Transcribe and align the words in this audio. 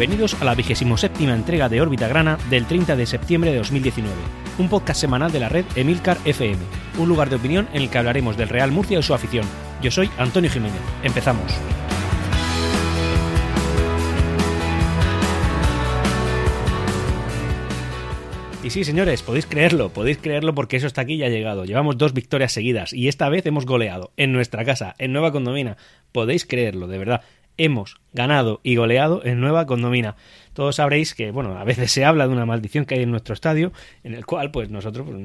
Bienvenidos 0.00 0.40
a 0.40 0.46
la 0.46 0.54
27 0.54 1.24
entrega 1.24 1.68
de 1.68 1.78
Órbita 1.82 2.08
Grana 2.08 2.38
del 2.48 2.64
30 2.64 2.96
de 2.96 3.04
septiembre 3.04 3.50
de 3.50 3.58
2019, 3.58 4.10
un 4.56 4.70
podcast 4.70 4.98
semanal 4.98 5.30
de 5.30 5.40
la 5.40 5.50
red 5.50 5.66
Emilcar 5.76 6.16
FM, 6.24 6.56
un 6.96 7.06
lugar 7.06 7.28
de 7.28 7.36
opinión 7.36 7.68
en 7.74 7.82
el 7.82 7.90
que 7.90 7.98
hablaremos 7.98 8.38
del 8.38 8.48
Real 8.48 8.72
Murcia 8.72 8.98
y 8.98 9.02
su 9.02 9.12
afición. 9.12 9.44
Yo 9.82 9.90
soy 9.90 10.08
Antonio 10.16 10.48
Jiménez. 10.48 10.80
Empezamos. 11.02 11.52
Y 18.64 18.70
sí, 18.70 18.84
señores, 18.84 19.20
podéis 19.20 19.44
creerlo, 19.44 19.90
podéis 19.90 20.16
creerlo 20.16 20.54
porque 20.54 20.78
eso 20.78 20.86
está 20.86 21.02
aquí 21.02 21.16
y 21.16 21.24
ha 21.24 21.28
llegado. 21.28 21.66
Llevamos 21.66 21.98
dos 21.98 22.14
victorias 22.14 22.52
seguidas 22.52 22.94
y 22.94 23.08
esta 23.08 23.28
vez 23.28 23.44
hemos 23.44 23.66
goleado 23.66 24.12
en 24.16 24.32
nuestra 24.32 24.64
casa, 24.64 24.94
en 24.96 25.12
Nueva 25.12 25.30
Condomina. 25.30 25.76
Podéis 26.10 26.46
creerlo, 26.46 26.88
de 26.88 26.96
verdad 26.96 27.20
hemos 27.60 28.00
ganado 28.12 28.60
y 28.62 28.76
goleado 28.76 29.24
en 29.24 29.40
Nueva 29.40 29.66
Condomina. 29.66 30.16
Todos 30.52 30.76
sabréis 30.76 31.14
que, 31.14 31.30
bueno, 31.30 31.58
a 31.58 31.64
veces 31.64 31.92
se 31.92 32.04
habla 32.04 32.26
de 32.26 32.32
una 32.32 32.46
maldición 32.46 32.84
que 32.84 32.96
hay 32.96 33.02
en 33.02 33.10
nuestro 33.10 33.34
estadio, 33.34 33.72
en 34.02 34.14
el 34.14 34.26
cual, 34.26 34.50
pues 34.50 34.70
nosotros, 34.70 35.06
pues, 35.08 35.18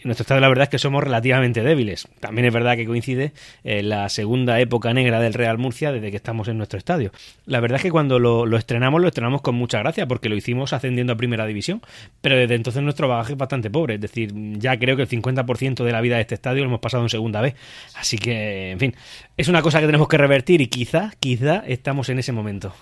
en 0.00 0.06
nuestro 0.06 0.22
estado 0.22 0.40
la 0.40 0.48
verdad 0.48 0.64
es 0.64 0.68
que 0.68 0.78
somos 0.78 1.02
relativamente 1.02 1.62
débiles. 1.62 2.06
También 2.20 2.46
es 2.46 2.54
verdad 2.54 2.76
que 2.76 2.86
coincide 2.86 3.32
eh, 3.64 3.82
la 3.82 4.08
segunda 4.08 4.60
época 4.60 4.94
negra 4.94 5.18
del 5.18 5.34
Real 5.34 5.58
Murcia 5.58 5.90
desde 5.90 6.12
que 6.12 6.16
estamos 6.16 6.46
en 6.46 6.56
nuestro 6.56 6.78
estadio. 6.78 7.10
La 7.46 7.58
verdad 7.58 7.76
es 7.76 7.82
que 7.82 7.90
cuando 7.90 8.20
lo, 8.20 8.56
estrenamos, 8.56 9.00
lo 9.00 9.08
estrenamos 9.08 9.42
con 9.42 9.56
mucha 9.56 9.80
gracia 9.80 10.06
porque 10.06 10.28
lo 10.28 10.36
hicimos 10.36 10.72
ascendiendo 10.72 11.14
a 11.14 11.16
primera 11.16 11.46
división, 11.46 11.82
pero 12.20 12.36
desde 12.36 12.54
entonces 12.54 12.80
nuestro 12.82 13.08
bagaje 13.08 13.32
es 13.32 13.38
bastante 13.38 13.70
pobre. 13.70 13.96
Es 13.96 14.00
decir, 14.00 14.32
ya 14.58 14.78
creo 14.78 14.94
que 14.94 15.02
el 15.02 15.08
50% 15.08 15.82
de 15.82 15.92
la 15.92 16.00
vida 16.00 16.14
de 16.14 16.22
este 16.22 16.36
estadio 16.36 16.62
lo 16.62 16.68
hemos 16.68 16.80
pasado 16.80 17.02
en 17.02 17.08
segunda 17.08 17.40
vez. 17.40 17.56
Así 17.96 18.18
que, 18.18 18.70
en 18.70 18.78
fin, 18.78 18.94
es 19.36 19.48
una 19.48 19.62
cosa 19.62 19.80
que 19.80 19.86
tenemos 19.86 20.06
que 20.06 20.18
revertir 20.18 20.60
y 20.60 20.68
quizá, 20.68 21.12
quizá 21.18 21.64
estamos 21.66 22.08
en 22.08 22.20
ese 22.20 22.27
momento. 22.32 22.74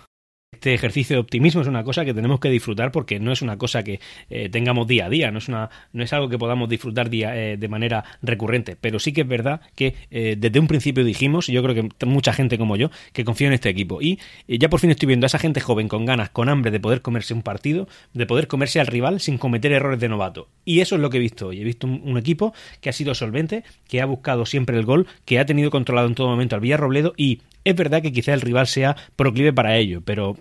Este 0.57 0.73
ejercicio 0.73 1.17
de 1.17 1.21
optimismo 1.21 1.61
es 1.61 1.67
una 1.67 1.85
cosa 1.85 2.05
que 2.05 2.15
tenemos 2.15 2.41
que 2.41 2.49
disfrutar 2.49 2.91
porque 2.91 3.21
no 3.21 3.31
es 3.31 3.43
una 3.43 3.59
cosa 3.59 3.83
que 3.83 4.01
eh, 4.31 4.49
tengamos 4.49 4.87
día 4.87 5.07
a 5.07 5.11
día, 5.11 5.31
no 5.31 5.39
es, 5.39 5.49
una, 5.49 5.69
no 5.93 6.03
es 6.03 6.13
algo 6.15 6.31
que 6.31 6.39
podamos 6.39 6.69
disfrutar 6.69 7.11
día, 7.11 7.37
eh, 7.37 7.59
de 7.59 7.69
manera 7.69 8.05
recurrente, 8.23 8.75
pero 8.81 8.99
sí 8.99 9.13
que 9.13 9.21
es 9.21 9.29
verdad 9.29 9.61
que 9.75 9.95
eh, 10.11 10.35
desde 10.39 10.59
un 10.59 10.67
principio 10.67 11.05
dijimos, 11.05 11.51
y 11.51 11.53
yo 11.53 11.63
creo 11.63 11.75
que 11.75 12.07
mucha 12.07 12.33
gente 12.33 12.57
como 12.57 12.77
yo, 12.77 12.91
que 13.13 13.25
confío 13.25 13.49
en 13.49 13.53
este 13.53 13.69
equipo. 13.69 14.01
Y 14.01 14.19
ya 14.49 14.71
por 14.71 14.81
fin 14.81 14.91
estoy 14.91 15.09
viendo 15.09 15.27
a 15.27 15.29
esa 15.29 15.39
gente 15.39 15.61
joven 15.61 15.89
con 15.89 16.07
ganas, 16.07 16.31
con 16.31 16.49
hambre 16.49 16.71
de 16.71 16.81
poder 16.81 17.03
comerse 17.03 17.35
un 17.35 17.43
partido, 17.43 17.87
de 18.15 18.25
poder 18.25 18.49
comerse 18.49 18.81
al 18.81 18.87
rival 18.87 19.21
sin 19.21 19.37
cometer 19.37 19.73
errores 19.73 20.01
de 20.01 20.09
novato. 20.09 20.49
Y 20.65 20.81
eso 20.81 20.95
es 20.95 21.03
lo 21.03 21.11
que 21.11 21.19
he 21.19 21.21
visto 21.21 21.49
hoy. 21.49 21.61
He 21.61 21.65
visto 21.65 21.87
un, 21.87 22.17
equipo 22.17 22.55
que 22.81 22.89
ha 22.89 22.95
sido 22.95 23.15
solvente, 23.15 23.63
que 23.89 24.01
ha 24.01 24.07
buscado 24.07 24.47
siempre 24.47 24.79
el 24.79 24.87
gol, 24.87 25.07
que 25.27 25.39
ha 25.39 25.45
tenido 25.45 25.71
controlado 25.71 26.09
en 26.09 26.15
todo 26.15 26.29
momento 26.29 26.55
al 26.55 26.63
Villarrobledo 26.63 27.13
y 27.17 27.43
es 27.67 27.75
verdad 27.75 28.01
que 28.01 28.13
quizá 28.13 28.33
el 28.33 28.41
rival 28.41 28.69
sea 28.69 28.97
proclive 29.17 29.53
para 29.53 29.77
ello, 29.77 30.01
pero 30.01 30.37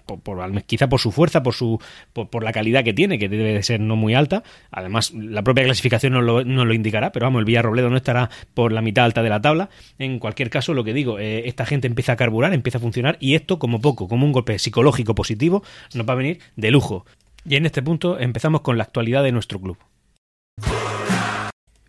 quizá 0.68 0.88
por 0.88 1.00
su 1.00 1.12
fuerza, 1.12 1.42
por, 1.42 1.56
su, 1.56 1.82
por, 2.14 2.44
la 2.44 2.54
calidad 2.54 2.84
que 2.84 2.94
tiene, 2.94 3.18
que 3.18 3.28
debe 3.28 3.52
de 3.52 3.64
ser 3.64 3.80
no 3.80 3.96
muy 3.96 4.14
alta. 4.14 4.44
Además, 4.70 5.12
la 5.12 5.44
propia 5.44 5.64
clasificación 5.64 6.14
no 6.14 6.22
lo, 6.22 6.44
lo 6.44 6.74
indicará, 6.74 7.12
pero 7.12 7.26
vamos, 7.26 7.40
el 7.40 7.46
Villarrobledo 7.46 7.90
no 7.90 7.98
estará 7.98 8.30
por 8.54 8.72
la 8.72 8.84
mitad 8.84 9.06
alta 9.06 9.24
de 9.24 9.30
la 9.30 9.42
tabla. 9.42 9.70
En 9.98 10.20
cualquier 10.20 10.52
caso, 10.52 10.76
lo 10.76 10.84
que 10.84 10.94
digo, 10.94 11.18
eh, 11.18 11.48
esta 11.48 11.66
gente 11.66 11.88
empieza 11.88 12.12
a 12.12 12.16
carburar, 12.16 12.54
empieza 12.54 12.78
a 12.78 12.82
funcionar 12.82 13.18
y 13.20 13.34
esto, 13.34 13.58
como 13.58 13.82
poco, 13.82 14.08
como 14.08 14.28
un 14.28 14.32
golpe 14.32 14.60
psicológico 14.60 15.16
positivo, 15.16 15.64
nos 15.96 16.08
va 16.08 16.14
a 16.14 16.18
venir 16.18 16.40
de 16.56 16.70
lujo. 16.70 17.08
Y 17.44 17.56
en 17.56 17.66
este 17.66 17.82
punto 17.82 18.20
empezamos 18.20 18.62
con 18.62 18.78
la 18.78 18.84
actualidad 18.84 19.24
de 19.24 19.32
nuestro 19.32 19.60
club. 19.60 19.78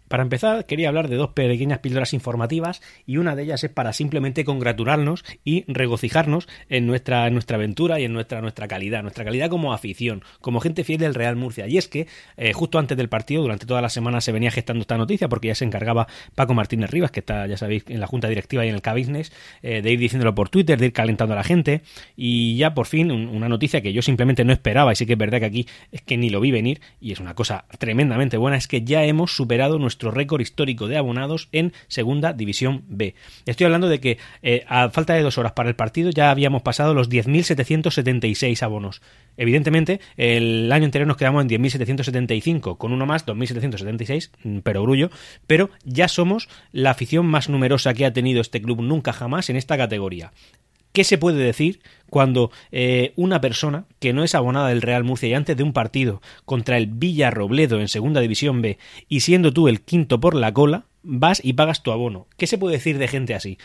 Para 0.09 0.23
empezar, 0.23 0.67
quería 0.67 0.89
hablar 0.89 1.09
de 1.09 1.17
dos 1.17 1.31
pequeñas 1.31 1.81
píldoras 1.81 2.13
informativas 2.13 2.81
y 3.07 3.17
una 3.17 3.35
de 3.35 3.43
ellas 3.43 3.65
es 3.65 3.71
para 3.71 3.93
simplemente 3.93 4.45
congratularnos 4.45 5.25
y 5.45 5.65
regocijarnos 5.67 6.49
en 6.69 6.87
nuestra, 6.87 7.29
nuestra 7.31 7.57
aventura 7.57 7.99
y 7.99 8.05
en 8.05 8.13
nuestra, 8.13 8.41
nuestra 8.41 8.69
calidad, 8.69 9.03
nuestra 9.03 9.25
calidad 9.25 9.51
como 9.51 9.73
afición, 9.73 10.23
como 10.41 10.61
gente 10.61 10.85
fiel 10.85 11.01
del 11.01 11.15
Real 11.15 11.37
Murcia. 11.37 11.67
Y 11.67 11.79
es 11.79 11.89
que 11.89 12.07
eh, 12.37 12.53
justo 12.53 12.79
antes 12.79 12.97
del 12.97 13.09
partido, 13.09 13.43
durante 13.43 13.67
toda 13.67 13.83
la 13.83 13.89
semana 13.89 14.21
se 14.21 14.33
venía 14.33 14.51
gestando 14.51 14.83
esta 14.83 14.97
noticia 14.97 15.29
porque 15.29 15.49
ya 15.49 15.55
se 15.55 15.65
encargaba 15.65 16.07
Paco 16.35 16.55
Martínez 16.55 16.91
Rivas, 16.91 17.11
que 17.11 17.21
está, 17.21 17.47
ya 17.47 17.57
sabéis, 17.57 17.85
en 17.89 18.01
la 18.01 18.07
junta 18.07 18.29
directiva 18.29 18.65
y 18.65 18.69
en 18.69 18.75
el 18.75 18.83
K-Business, 18.83 19.33
eh, 19.63 19.83
de 19.83 19.93
ir 19.93 19.99
diciéndolo 19.99 20.35
por 20.35 20.49
Twitter, 20.49 20.79
de 20.79 20.87
ir 20.87 20.93
calentando 20.93 21.35
a 21.35 21.37
la 21.37 21.45
gente. 21.45 21.83
Y 22.17 22.57
ya 22.57 22.75
por 22.75 22.87
fin 22.87 23.11
una 23.11 23.49
noticia 23.49 23.81
que 23.81 23.93
yo 23.93 24.03
simplemente 24.03 24.45
no 24.45 24.53
esperaba. 24.53 24.93
Y 24.93 24.97
sí 24.97 25.07
que 25.07 25.15
es 25.15 25.19
verdad 25.19 25.41
que 25.41 25.47
aquí 25.47 25.67
es 25.91 26.03
que 26.03 26.17
ni 26.17 26.31
lo 26.31 26.41
vi 26.41 26.51
venir 26.51 26.81
y 27.01 27.13
es 27.13 27.21
una 27.21 27.35
cosa 27.35 27.65
tremendamente 27.79 28.37
buena, 28.37 28.57
es 28.57 28.69
que 28.69 28.83
ya 28.83 29.05
hemos 29.05 29.35
superado 29.35 29.79
nuestro 29.79 30.06
nuestro 30.07 30.11
récord 30.11 30.41
histórico 30.41 30.89
de 30.89 30.97
abonados 30.97 31.49
en 31.53 31.73
Segunda 31.89 32.33
División 32.33 32.85
B. 32.89 33.15
Estoy 33.45 33.65
hablando 33.67 33.89
de 33.89 34.01
que 34.01 34.19
eh, 34.43 34.65
a 34.69 34.91
falta 34.91 35.15
de 35.15 35.23
dos 35.23 35.39
horas 35.39 35.53
para 35.53 35.69
el 35.69 35.77
partido 35.77 36.11
ya 36.11 36.31
habíamos 36.31 36.63
pasado 36.63 36.95
los 36.95 37.11
10.776 37.11 38.63
abonos. 38.63 39.03
Evidentemente, 39.37 40.01
el 40.17 40.71
año 40.73 40.85
anterior 40.87 41.07
nos 41.07 41.17
quedamos 41.17 41.43
en 41.43 41.49
10.775, 41.49 42.79
con 42.79 42.93
uno 42.93 43.05
más, 43.05 43.27
2.776, 43.27 44.31
mm, 44.43 44.59
pero 44.61 44.83
grullo, 44.83 45.11
pero 45.47 45.71
ya 45.85 46.09
somos 46.09 46.49
la 46.73 46.91
afición 46.91 47.27
más 47.27 47.49
numerosa 47.49 47.93
que 47.93 48.07
ha 48.07 48.13
tenido 48.13 48.41
este 48.41 48.63
club 48.63 48.81
nunca 48.83 49.13
jamás 49.13 49.51
en 49.51 49.57
esta 49.57 49.77
categoría. 49.77 50.33
¿Qué 50.97 51.05
se 51.05 51.19
puede 51.19 51.45
decir 51.45 51.81
cuando 52.09 52.51
eh, 52.73 53.13
una 53.17 53.43
persona 53.43 53.85
que 53.99 54.15
no 54.15 54.25
es 54.25 54.35
abonada 54.35 54.71
del 54.71 54.81
Real 54.81 55.05
Murcia 55.05 55.29
y 55.29 55.35
antes 55.35 55.55
de 55.55 55.63
un 55.63 55.75
partido 55.75 56.23
contra 56.47 56.79
el 56.79 56.87
Villarrobledo 56.87 57.83
en 57.83 57.89
Segunda 57.89 58.23
División 58.23 58.63
B 58.63 58.79
y 59.07 59.21
siendo 59.21 59.53
tú 59.53 59.69
el 59.69 59.83
quinto 59.83 60.21
por 60.21 60.35
la 60.35 60.55
cola, 60.55 60.87
vas 61.03 61.43
y 61.45 61.53
pagas 61.53 61.83
tu 61.83 61.93
abono? 61.93 62.29
¿Qué 62.39 62.47
se 62.47 62.57
puede 62.57 62.77
decir 62.77 62.97
de 62.97 63.09
gente 63.09 63.35
así? 63.35 63.59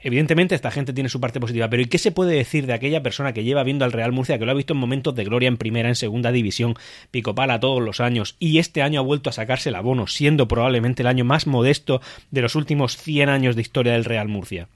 Evidentemente 0.00 0.54
esta 0.54 0.70
gente 0.70 0.94
tiene 0.94 1.10
su 1.10 1.20
parte 1.20 1.40
positiva, 1.40 1.68
pero 1.68 1.82
¿y 1.82 1.88
qué 1.88 1.98
se 1.98 2.10
puede 2.10 2.34
decir 2.34 2.66
de 2.66 2.72
aquella 2.72 3.02
persona 3.02 3.34
que 3.34 3.44
lleva 3.44 3.64
viendo 3.64 3.84
al 3.84 3.92
Real 3.92 4.12
Murcia, 4.12 4.38
que 4.38 4.46
lo 4.46 4.52
ha 4.52 4.54
visto 4.54 4.72
en 4.72 4.80
momentos 4.80 5.14
de 5.14 5.24
gloria 5.24 5.48
en 5.48 5.58
primera, 5.58 5.90
en 5.90 5.94
segunda 5.94 6.32
división, 6.32 6.74
picopala 7.10 7.60
todos 7.60 7.82
los 7.82 8.00
años, 8.00 8.36
y 8.38 8.60
este 8.60 8.80
año 8.80 9.00
ha 9.00 9.04
vuelto 9.04 9.28
a 9.28 9.34
sacarse 9.34 9.68
el 9.68 9.74
abono, 9.74 10.06
siendo 10.06 10.48
probablemente 10.48 11.02
el 11.02 11.08
año 11.08 11.26
más 11.26 11.46
modesto 11.46 12.00
de 12.30 12.40
los 12.40 12.54
últimos 12.54 12.96
100 12.96 13.28
años 13.28 13.56
de 13.56 13.60
historia 13.60 13.92
del 13.92 14.06
Real 14.06 14.28
Murcia? 14.28 14.68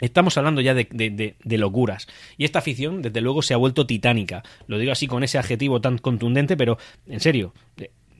Estamos 0.00 0.36
hablando 0.36 0.60
ya 0.60 0.74
de, 0.74 1.36
locuras. 1.44 2.06
Y 2.36 2.44
esta 2.44 2.58
afición, 2.58 3.02
desde 3.02 3.20
luego, 3.20 3.42
se 3.42 3.54
ha 3.54 3.56
vuelto 3.56 3.86
titánica. 3.86 4.42
Lo 4.66 4.78
digo 4.78 4.92
así 4.92 5.06
con 5.06 5.24
ese 5.24 5.38
adjetivo 5.38 5.80
tan 5.80 5.98
contundente, 5.98 6.56
pero 6.56 6.78
en 7.06 7.20
serio, 7.20 7.54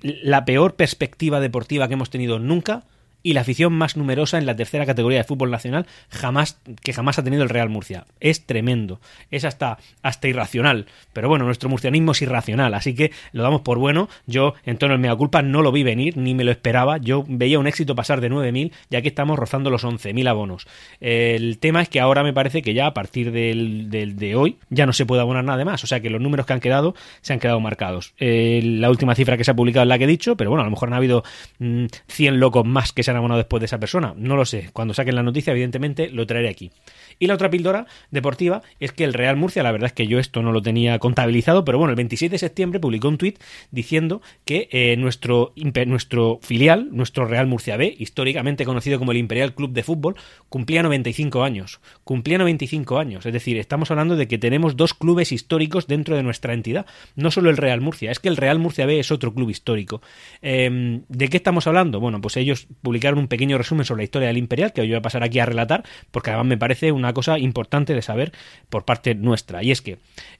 la 0.00 0.44
peor 0.44 0.74
perspectiva 0.74 1.40
deportiva 1.40 1.88
que 1.88 1.94
hemos 1.94 2.10
tenido 2.10 2.38
nunca 2.38 2.84
y 3.26 3.32
la 3.32 3.40
afición 3.40 3.72
más 3.72 3.96
numerosa 3.96 4.38
en 4.38 4.46
la 4.46 4.54
tercera 4.54 4.86
categoría 4.86 5.18
de 5.18 5.24
fútbol 5.24 5.50
nacional 5.50 5.84
jamás, 6.10 6.60
que 6.84 6.92
jamás 6.92 7.18
ha 7.18 7.24
tenido 7.24 7.42
el 7.42 7.48
Real 7.48 7.68
Murcia. 7.68 8.06
Es 8.20 8.46
tremendo, 8.46 9.00
es 9.32 9.44
hasta, 9.44 9.78
hasta 10.00 10.28
irracional, 10.28 10.86
pero 11.12 11.28
bueno, 11.28 11.44
nuestro 11.44 11.68
murcianismo 11.68 12.12
es 12.12 12.22
irracional, 12.22 12.72
así 12.74 12.94
que 12.94 13.10
lo 13.32 13.42
damos 13.42 13.62
por 13.62 13.78
bueno. 13.78 14.08
Yo, 14.26 14.54
en 14.64 14.78
tono 14.78 14.92
de 14.92 14.98
mea 14.98 15.16
culpa, 15.16 15.42
no 15.42 15.62
lo 15.62 15.72
vi 15.72 15.82
venir, 15.82 16.16
ni 16.16 16.34
me 16.34 16.44
lo 16.44 16.52
esperaba. 16.52 16.98
Yo 16.98 17.24
veía 17.26 17.58
un 17.58 17.66
éxito 17.66 17.96
pasar 17.96 18.20
de 18.20 18.30
9.000, 18.30 18.70
ya 18.90 19.02
que 19.02 19.08
estamos 19.08 19.36
rozando 19.36 19.70
los 19.70 19.84
11.000 19.84 20.28
abonos. 20.28 20.68
El 21.00 21.58
tema 21.58 21.82
es 21.82 21.88
que 21.88 21.98
ahora 21.98 22.22
me 22.22 22.32
parece 22.32 22.62
que 22.62 22.74
ya 22.74 22.86
a 22.86 22.94
partir 22.94 23.32
del, 23.32 23.88
de 23.90 24.36
hoy 24.36 24.58
ya 24.70 24.86
no 24.86 24.92
se 24.92 25.04
puede 25.04 25.22
abonar 25.22 25.42
nada 25.42 25.64
más, 25.64 25.82
o 25.82 25.88
sea 25.88 25.98
que 25.98 26.10
los 26.10 26.20
números 26.20 26.46
que 26.46 26.52
han 26.52 26.60
quedado 26.60 26.94
se 27.22 27.32
han 27.32 27.40
quedado 27.40 27.58
marcados. 27.58 28.14
Eh, 28.20 28.60
la 28.62 28.88
última 28.88 29.16
cifra 29.16 29.36
que 29.36 29.42
se 29.42 29.50
ha 29.50 29.56
publicado 29.56 29.82
es 29.82 29.88
la 29.88 29.98
que 29.98 30.04
he 30.04 30.06
dicho, 30.06 30.36
pero 30.36 30.50
bueno, 30.50 30.62
a 30.62 30.66
lo 30.66 30.70
mejor 30.70 30.90
han 30.90 30.94
habido 30.94 31.24
100 31.58 32.34
mm, 32.34 32.38
locos 32.38 32.64
más 32.64 32.92
que 32.92 33.02
se 33.02 33.10
han 33.10 33.15
abonado 33.16 33.38
después 33.38 33.60
de 33.60 33.66
esa 33.66 33.78
persona. 33.78 34.14
No 34.16 34.36
lo 34.36 34.44
sé. 34.44 34.70
Cuando 34.72 34.94
saquen 34.94 35.14
la 35.14 35.22
noticia, 35.22 35.52
evidentemente, 35.52 36.10
lo 36.10 36.26
traeré 36.26 36.48
aquí. 36.48 36.70
Y 37.18 37.26
la 37.26 37.34
otra 37.34 37.50
píldora 37.50 37.86
deportiva 38.10 38.62
es 38.80 38.92
que 38.92 39.04
el 39.04 39.14
Real 39.14 39.36
Murcia, 39.36 39.62
la 39.62 39.72
verdad 39.72 39.86
es 39.86 39.92
que 39.92 40.06
yo 40.06 40.18
esto 40.18 40.42
no 40.42 40.52
lo 40.52 40.62
tenía 40.62 40.98
contabilizado, 40.98 41.64
pero 41.64 41.78
bueno, 41.78 41.90
el 41.90 41.96
27 41.96 42.32
de 42.32 42.38
septiembre 42.38 42.80
publicó 42.80 43.08
un 43.08 43.18
tuit 43.18 43.38
diciendo 43.70 44.22
que 44.44 44.68
eh, 44.70 44.96
nuestro, 44.96 45.52
nuestro 45.86 46.38
filial, 46.42 46.88
nuestro 46.92 47.26
Real 47.26 47.46
Murcia 47.46 47.76
B, 47.76 47.94
históricamente 47.98 48.64
conocido 48.64 48.98
como 48.98 49.12
el 49.12 49.18
Imperial 49.18 49.54
Club 49.54 49.72
de 49.72 49.82
Fútbol, 49.82 50.16
cumplía 50.48 50.82
95 50.82 51.42
años. 51.42 51.80
Cumplía 52.04 52.38
95 52.38 52.98
años. 52.98 53.26
Es 53.26 53.32
decir, 53.32 53.56
estamos 53.58 53.90
hablando 53.90 54.16
de 54.16 54.28
que 54.28 54.38
tenemos 54.38 54.76
dos 54.76 54.94
clubes 54.94 55.32
históricos 55.32 55.86
dentro 55.86 56.16
de 56.16 56.22
nuestra 56.22 56.54
entidad. 56.54 56.86
No 57.14 57.30
solo 57.30 57.50
el 57.50 57.56
Real 57.56 57.80
Murcia, 57.80 58.10
es 58.10 58.18
que 58.18 58.28
el 58.28 58.36
Real 58.36 58.58
Murcia 58.58 58.86
B 58.86 58.98
es 58.98 59.10
otro 59.10 59.32
club 59.32 59.50
histórico. 59.50 60.02
Em, 60.42 61.02
¿De 61.08 61.28
qué 61.28 61.36
estamos 61.36 61.66
hablando? 61.66 62.00
Bueno, 62.00 62.20
pues 62.20 62.36
ellos 62.36 62.66
publicaron 62.82 63.05
un 63.14 63.28
pequeño 63.28 63.58
resumen 63.58 63.84
sobre 63.84 64.00
la 64.00 64.04
historia 64.04 64.28
del 64.28 64.38
Imperial, 64.38 64.72
que 64.72 64.80
hoy 64.80 64.88
voy 64.88 64.96
a 64.96 65.02
pasar 65.02 65.22
aquí 65.22 65.38
a 65.38 65.46
relatar, 65.46 65.84
porque 66.10 66.30
además 66.30 66.46
me 66.46 66.58
parece 66.58 66.92
una 66.92 67.12
cosa 67.12 67.38
importante 67.38 67.94
de 67.94 68.02
saber 68.02 68.32
por 68.68 68.84
parte 68.84 69.14
nuestra. 69.14 69.62
Y 69.62 69.70
es 69.70 69.82
que 69.82 69.98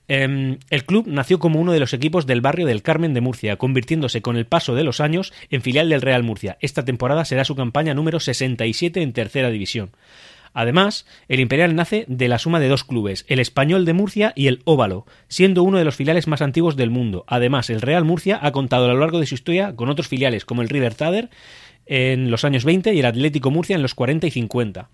em, 0.08 0.58
el 0.70 0.84
club 0.84 1.06
nació 1.06 1.38
como 1.38 1.60
uno 1.60 1.72
de 1.72 1.80
los 1.80 1.92
equipos 1.92 2.26
del 2.26 2.40
barrio 2.40 2.66
del 2.66 2.82
Carmen 2.82 3.14
de 3.14 3.20
Murcia, 3.20 3.56
convirtiéndose 3.56 4.22
con 4.22 4.36
el 4.36 4.46
paso 4.46 4.74
de 4.74 4.84
los 4.84 5.00
años 5.00 5.32
en 5.50 5.62
filial 5.62 5.88
del 5.88 6.02
Real 6.02 6.22
Murcia. 6.22 6.56
Esta 6.60 6.84
temporada 6.84 7.24
será 7.24 7.44
su 7.44 7.56
campaña 7.56 7.94
número 7.94 8.20
67 8.20 9.02
en 9.02 9.12
tercera 9.12 9.50
división. 9.50 9.90
Además, 10.58 11.04
el 11.28 11.40
Imperial 11.40 11.74
nace 11.74 12.06
de 12.08 12.28
la 12.28 12.38
suma 12.38 12.60
de 12.60 12.68
dos 12.68 12.82
clubes, 12.82 13.26
el 13.28 13.40
Español 13.40 13.84
de 13.84 13.92
Murcia 13.92 14.32
y 14.34 14.46
el 14.46 14.62
Óvalo, 14.64 15.04
siendo 15.28 15.62
uno 15.62 15.76
de 15.76 15.84
los 15.84 15.96
filiales 15.96 16.28
más 16.28 16.40
antiguos 16.40 16.76
del 16.76 16.88
mundo. 16.88 17.24
Además, 17.26 17.68
el 17.68 17.82
Real 17.82 18.06
Murcia 18.06 18.38
ha 18.40 18.52
contado 18.52 18.86
a 18.86 18.88
lo 18.88 18.98
largo 18.98 19.20
de 19.20 19.26
su 19.26 19.34
historia 19.34 19.76
con 19.76 19.90
otros 19.90 20.08
filiales 20.08 20.46
como 20.46 20.62
el 20.62 20.70
River 20.70 20.94
Tader, 20.94 21.28
en 21.84 22.30
los 22.30 22.46
años 22.46 22.64
20 22.64 22.94
y 22.94 23.00
el 23.00 23.04
Atlético 23.04 23.50
Murcia 23.50 23.76
en 23.76 23.82
los 23.82 23.94
40 23.94 24.28
y 24.28 24.30
50. 24.30 24.88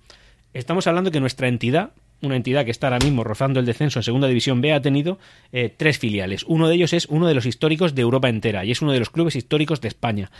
Estamos 0.52 0.88
hablando 0.88 1.12
que 1.12 1.20
nuestra 1.20 1.46
entidad 1.46 1.92
una 2.22 2.36
entidad 2.36 2.64
que 2.64 2.70
está 2.70 2.86
ahora 2.86 3.04
mismo 3.04 3.24
rozando 3.24 3.58
el 3.58 3.66
descenso 3.66 3.98
en 3.98 4.04
Segunda 4.04 4.28
División 4.28 4.60
B, 4.60 4.72
ha 4.72 4.80
tenido 4.80 5.18
eh, 5.50 5.74
tres 5.76 5.98
filiales. 5.98 6.44
Uno 6.46 6.68
de 6.68 6.76
ellos 6.76 6.92
es 6.92 7.06
uno 7.06 7.26
de 7.26 7.34
los 7.34 7.46
históricos 7.46 7.96
de 7.96 8.02
Europa 8.02 8.28
entera 8.28 8.64
y 8.64 8.70
es 8.70 8.80
uno 8.80 8.92
de 8.92 9.00
los 9.00 9.10
clubes 9.10 9.34
históricos 9.34 9.80
de 9.80 9.88
España 9.88 10.30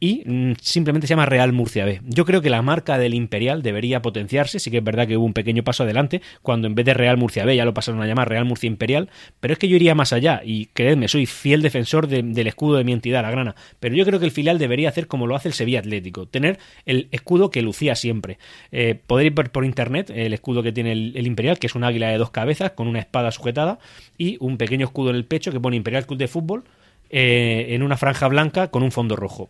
y 0.00 0.22
mm, 0.26 0.52
simplemente 0.60 1.06
se 1.06 1.12
llama 1.12 1.26
Real 1.26 1.52
Murcia 1.52 1.84
B. 1.84 2.00
Yo 2.04 2.24
creo 2.24 2.42
que 2.42 2.50
la 2.50 2.62
marca 2.62 2.98
del 2.98 3.14
Imperial 3.14 3.62
debería 3.62 4.02
potenciarse, 4.02 4.58
sí 4.58 4.70
que 4.70 4.78
es 4.78 4.84
verdad 4.84 5.06
que 5.06 5.16
hubo 5.16 5.24
un 5.24 5.32
pequeño 5.32 5.64
paso 5.64 5.84
adelante 5.84 6.22
cuando 6.42 6.66
en 6.66 6.74
vez 6.74 6.84
de 6.84 6.94
Real 6.94 7.16
Murcia 7.16 7.44
B 7.44 7.56
ya 7.56 7.64
lo 7.64 7.74
pasaron 7.74 8.02
a 8.02 8.06
llamar 8.06 8.28
Real 8.28 8.44
Murcia 8.44 8.66
Imperial, 8.66 9.08
pero 9.40 9.52
es 9.52 9.58
que 9.58 9.68
yo 9.68 9.76
iría 9.76 9.94
más 9.94 10.12
allá 10.12 10.42
y 10.44 10.66
creedme, 10.66 11.08
soy 11.08 11.26
fiel 11.26 11.62
defensor 11.62 12.08
del 12.08 12.46
escudo 12.46 12.76
de 12.76 12.84
mi 12.84 12.92
entidad, 12.92 13.22
la 13.22 13.30
grana, 13.30 13.54
pero 13.80 13.94
yo 13.94 14.04
creo 14.04 14.18
que 14.18 14.26
el 14.26 14.30
filial 14.30 14.58
debería 14.58 14.88
hacer 14.88 15.06
como 15.06 15.26
lo 15.26 15.34
hace 15.34 15.48
el 15.48 15.54
Sevilla 15.54 15.78
Atlético, 15.78 16.26
tener 16.26 16.58
el 16.84 17.08
escudo 17.10 17.50
que 17.50 17.62
lucía 17.62 17.94
siempre. 17.94 18.38
Eh, 18.72 18.98
podéis 19.06 19.34
ver 19.34 19.50
por 19.50 19.64
internet 19.64 20.10
el 20.14 20.32
escudo 20.32 20.62
que 20.62 20.72
tiene 20.72 20.92
el, 20.92 21.26
Imperial, 21.26 21.58
que 21.58 21.66
es 21.66 21.74
un 21.74 21.84
águila 21.84 22.08
de 22.08 22.18
dos 22.18 22.30
cabezas 22.30 22.72
con 22.72 22.88
una 22.88 23.00
espada 23.00 23.30
sujetada 23.30 23.78
y 24.16 24.36
un 24.40 24.58
pequeño 24.58 24.86
escudo 24.86 25.10
en 25.10 25.16
el 25.16 25.24
pecho 25.24 25.52
que 25.52 25.60
pone 25.60 25.76
Imperial 25.76 26.06
Club 26.06 26.18
de 26.18 26.28
Fútbol 26.28 26.64
eh, 27.10 27.66
en 27.70 27.82
una 27.82 27.96
franja 27.96 28.28
blanca 28.28 28.70
con 28.70 28.82
un 28.82 28.92
fondo 28.92 29.16
rojo. 29.16 29.48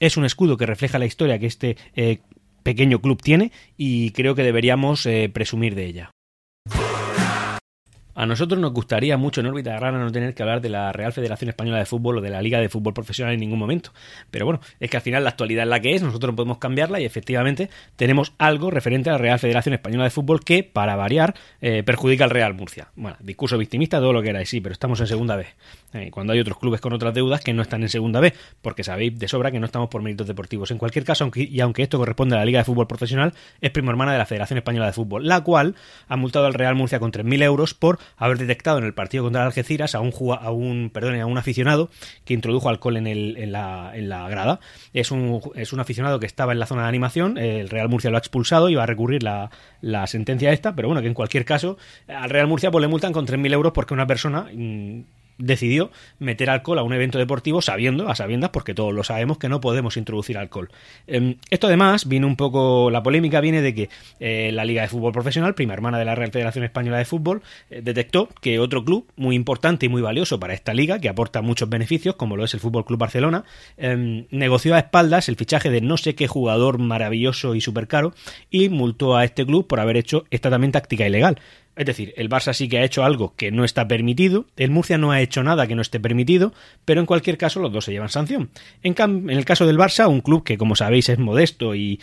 Es 0.00 0.16
un 0.16 0.24
escudo 0.24 0.56
que 0.56 0.66
refleja 0.66 0.98
la 0.98 1.06
historia 1.06 1.38
que 1.38 1.46
este 1.46 1.76
eh, 1.94 2.18
pequeño 2.62 3.00
club 3.00 3.22
tiene 3.22 3.52
y 3.76 4.10
creo 4.10 4.34
que 4.34 4.42
deberíamos 4.42 5.06
eh, 5.06 5.30
presumir 5.32 5.74
de 5.74 5.86
ella. 5.86 6.10
A 8.18 8.24
nosotros 8.24 8.58
nos 8.58 8.72
gustaría 8.72 9.18
mucho 9.18 9.42
en 9.42 9.46
órbita 9.48 9.74
grana 9.74 9.98
no 9.98 10.10
tener 10.10 10.34
que 10.34 10.42
hablar 10.42 10.62
de 10.62 10.70
la 10.70 10.90
Real 10.90 11.12
Federación 11.12 11.50
Española 11.50 11.78
de 11.78 11.84
Fútbol 11.84 12.16
o 12.16 12.20
de 12.22 12.30
la 12.30 12.40
Liga 12.40 12.58
de 12.58 12.70
Fútbol 12.70 12.94
Profesional 12.94 13.34
en 13.34 13.40
ningún 13.40 13.58
momento. 13.58 13.92
Pero 14.30 14.46
bueno, 14.46 14.60
es 14.80 14.88
que 14.88 14.96
al 14.96 15.02
final 15.02 15.22
la 15.22 15.28
actualidad 15.28 15.64
es 15.64 15.68
la 15.68 15.80
que 15.80 15.94
es, 15.94 16.02
nosotros 16.02 16.32
no 16.32 16.36
podemos 16.36 16.56
cambiarla 16.56 16.98
y 16.98 17.04
efectivamente 17.04 17.68
tenemos 17.94 18.32
algo 18.38 18.70
referente 18.70 19.10
a 19.10 19.12
la 19.12 19.18
Real 19.18 19.38
Federación 19.38 19.74
Española 19.74 20.04
de 20.04 20.10
Fútbol 20.10 20.42
que, 20.42 20.64
para 20.64 20.96
variar, 20.96 21.34
eh, 21.60 21.82
perjudica 21.82 22.24
al 22.24 22.30
Real 22.30 22.54
Murcia. 22.54 22.88
Bueno, 22.96 23.18
discurso 23.20 23.58
victimista, 23.58 23.98
todo 23.98 24.14
lo 24.14 24.22
que 24.22 24.28
queráis, 24.28 24.48
sí, 24.48 24.62
pero 24.62 24.72
estamos 24.72 24.98
en 25.00 25.08
segunda 25.08 25.36
vez. 25.36 25.54
Eh, 25.92 26.10
cuando 26.10 26.32
hay 26.32 26.40
otros 26.40 26.58
clubes 26.58 26.80
con 26.80 26.94
otras 26.94 27.12
deudas 27.12 27.42
que 27.42 27.52
no 27.52 27.60
están 27.60 27.82
en 27.82 27.90
segunda 27.90 28.20
B, 28.20 28.32
porque 28.62 28.82
sabéis 28.82 29.18
de 29.18 29.28
sobra 29.28 29.50
que 29.50 29.60
no 29.60 29.66
estamos 29.66 29.90
por 29.90 30.00
méritos 30.00 30.26
deportivos. 30.26 30.70
En 30.70 30.78
cualquier 30.78 31.04
caso, 31.04 31.24
aunque, 31.24 31.42
y 31.42 31.60
aunque 31.60 31.82
esto 31.82 31.98
corresponde 31.98 32.34
a 32.34 32.38
la 32.38 32.46
Liga 32.46 32.60
de 32.60 32.64
Fútbol 32.64 32.86
Profesional, 32.86 33.34
es 33.60 33.70
primo 33.72 33.90
hermana 33.90 34.12
de 34.12 34.18
la 34.18 34.24
Federación 34.24 34.56
Española 34.56 34.86
de 34.86 34.94
Fútbol, 34.94 35.28
la 35.28 35.42
cual 35.42 35.74
ha 36.08 36.16
multado 36.16 36.46
al 36.46 36.54
Real 36.54 36.74
Murcia 36.74 36.98
con 36.98 37.12
3.000 37.12 37.42
euros 37.42 37.74
por 37.74 37.98
haber 38.16 38.38
detectado 38.38 38.78
en 38.78 38.84
el 38.84 38.94
partido 38.94 39.24
contra 39.24 39.44
Algeciras 39.44 39.94
a 39.94 40.00
un, 40.00 40.12
a 40.40 40.50
un, 40.50 40.90
perdón, 40.92 41.20
a 41.20 41.26
un 41.26 41.38
aficionado 41.38 41.90
que 42.24 42.34
introdujo 42.34 42.68
alcohol 42.68 42.96
en, 42.96 43.06
el, 43.06 43.36
en, 43.36 43.52
la, 43.52 43.92
en 43.94 44.08
la 44.08 44.28
grada. 44.28 44.60
Es 44.92 45.10
un, 45.10 45.40
es 45.54 45.72
un 45.72 45.80
aficionado 45.80 46.20
que 46.20 46.26
estaba 46.26 46.52
en 46.52 46.58
la 46.58 46.66
zona 46.66 46.82
de 46.82 46.88
animación, 46.88 47.38
el 47.38 47.68
Real 47.68 47.88
Murcia 47.88 48.10
lo 48.10 48.16
ha 48.16 48.20
expulsado 48.20 48.68
y 48.68 48.74
va 48.74 48.84
a 48.84 48.86
recurrir 48.86 49.22
la, 49.22 49.50
la 49.80 50.06
sentencia 50.06 50.52
esta, 50.52 50.74
pero 50.74 50.88
bueno, 50.88 51.00
que 51.00 51.08
en 51.08 51.14
cualquier 51.14 51.44
caso 51.44 51.78
al 52.08 52.30
Real 52.30 52.46
Murcia 52.46 52.70
pues 52.70 52.82
le 52.82 52.88
multan 52.88 53.12
con 53.12 53.26
3.000 53.26 53.52
euros 53.52 53.72
porque 53.72 53.94
una 53.94 54.06
persona 54.06 54.48
mm, 54.52 55.00
decidió 55.38 55.90
meter 56.18 56.50
alcohol 56.50 56.78
a 56.78 56.82
un 56.82 56.92
evento 56.92 57.18
deportivo 57.18 57.62
sabiendo, 57.62 58.08
a 58.08 58.14
sabiendas, 58.14 58.50
porque 58.50 58.74
todos 58.74 58.94
lo 58.94 59.04
sabemos 59.04 59.38
que 59.38 59.48
no 59.48 59.60
podemos 59.60 59.96
introducir 59.96 60.38
alcohol. 60.38 60.70
Em, 61.06 61.36
esto 61.50 61.66
además 61.66 62.08
viene 62.08 62.26
un 62.26 62.36
poco, 62.36 62.90
la 62.90 63.02
polémica 63.02 63.40
viene 63.40 63.62
de 63.62 63.74
que 63.74 63.88
eh, 64.20 64.50
la 64.52 64.64
Liga 64.64 64.82
de 64.82 64.88
Fútbol 64.88 65.12
Profesional, 65.12 65.54
prima 65.54 65.74
hermana 65.74 65.98
de 65.98 66.04
la 66.04 66.14
Real 66.14 66.32
Federación 66.32 66.64
Española 66.64 66.98
de 66.98 67.04
Fútbol, 67.04 67.42
eh, 67.70 67.80
detectó 67.82 68.28
que 68.40 68.58
otro 68.58 68.84
club 68.84 69.06
muy 69.16 69.36
importante 69.36 69.86
y 69.86 69.88
muy 69.88 70.02
valioso 70.02 70.40
para 70.40 70.54
esta 70.54 70.74
liga, 70.74 70.98
que 70.98 71.08
aporta 71.08 71.42
muchos 71.42 71.68
beneficios, 71.68 72.16
como 72.16 72.36
lo 72.36 72.44
es 72.44 72.54
el 72.54 72.60
Fútbol 72.60 72.84
Club 72.84 72.98
Barcelona, 72.98 73.44
em, 73.76 74.26
negoció 74.30 74.74
a 74.74 74.78
espaldas 74.78 75.28
el 75.28 75.36
fichaje 75.36 75.70
de 75.70 75.80
no 75.80 75.96
sé 75.96 76.14
qué 76.14 76.26
jugador 76.28 76.78
maravilloso 76.78 77.54
y 77.54 77.60
súper 77.60 77.88
caro 77.88 78.14
y 78.50 78.68
multó 78.68 79.16
a 79.16 79.24
este 79.24 79.44
club 79.44 79.66
por 79.66 79.80
haber 79.80 79.96
hecho 79.96 80.24
esta 80.30 80.50
también 80.50 80.72
táctica 80.72 81.06
ilegal. 81.06 81.38
Es 81.76 81.84
decir, 81.84 82.14
el 82.16 82.30
Barça 82.30 82.54
sí 82.54 82.68
que 82.68 82.78
ha 82.78 82.84
hecho 82.84 83.04
algo 83.04 83.34
que 83.36 83.52
no 83.52 83.62
está 83.62 83.86
permitido, 83.86 84.46
el 84.56 84.70
Murcia 84.70 84.96
no 84.96 85.12
ha 85.12 85.20
hecho 85.20 85.42
nada 85.42 85.66
que 85.66 85.74
no 85.74 85.82
esté 85.82 86.00
permitido, 86.00 86.54
pero 86.86 87.00
en 87.00 87.06
cualquier 87.06 87.36
caso 87.36 87.60
los 87.60 87.70
dos 87.70 87.84
se 87.84 87.92
llevan 87.92 88.08
sanción. 88.08 88.48
En, 88.82 88.94
el 89.28 89.44
caso 89.44 89.66
del 89.66 89.76
Barça, 89.76 90.08
un 90.08 90.22
club 90.22 90.42
que 90.42 90.56
como 90.56 90.74
sabéis 90.74 91.10
es 91.10 91.18
modesto 91.18 91.74
y, 91.74 92.00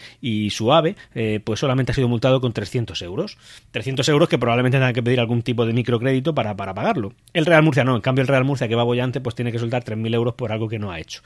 suave, 0.51 0.95
eh, 1.15 1.39
pues 1.43 1.59
solamente 1.59 1.91
ha 1.91 1.95
sido 1.95 2.07
multado 2.07 2.39
con 2.39 2.53
300 2.53 3.01
euros. 3.01 3.37
300 3.71 4.07
euros 4.09 4.29
que 4.29 4.37
probablemente 4.37 4.77
tenga 4.77 4.93
que 4.93 5.01
pedir 5.01 5.19
algún 5.19 5.41
tipo 5.41 5.65
de 5.65 5.73
microcrédito 5.73 6.35
para, 6.35 6.55
para 6.55 6.75
pagarlo. 6.75 7.13
El 7.33 7.47
Real 7.47 7.63
Murcia 7.63 7.83
no, 7.83 7.95
en 7.95 8.01
cambio 8.01 8.21
el 8.21 8.27
Real 8.27 8.43
Murcia 8.43 8.67
que 8.67 8.75
va 8.75 8.83
bollante 8.83 9.21
pues 9.21 9.33
tiene 9.33 9.51
que 9.51 9.57
soltar 9.57 9.83
3.000 9.83 10.13
euros 10.13 10.35
por 10.35 10.51
algo 10.51 10.69
que 10.69 10.77
no 10.77 10.91
ha 10.91 10.99
hecho. 10.99 11.21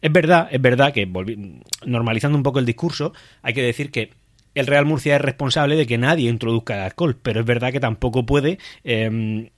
Es 0.00 0.10
verdad, 0.10 0.48
es 0.50 0.60
verdad 0.60 0.92
que 0.92 1.08
normalizando 1.86 2.36
un 2.36 2.42
poco 2.42 2.58
el 2.58 2.66
discurso, 2.66 3.12
hay 3.42 3.54
que 3.54 3.62
decir 3.62 3.92
que 3.92 4.10
el 4.54 4.66
Real 4.66 4.86
Murcia 4.86 5.16
es 5.16 5.20
responsable 5.22 5.76
de 5.76 5.86
que 5.86 5.98
nadie 5.98 6.28
introduzca 6.28 6.74
el 6.74 6.82
alcohol, 6.82 7.16
pero 7.20 7.40
es 7.40 7.46
verdad 7.46 7.72
que 7.72 7.80
tampoco 7.80 8.26
puede 8.26 8.58
em, 8.84 9.48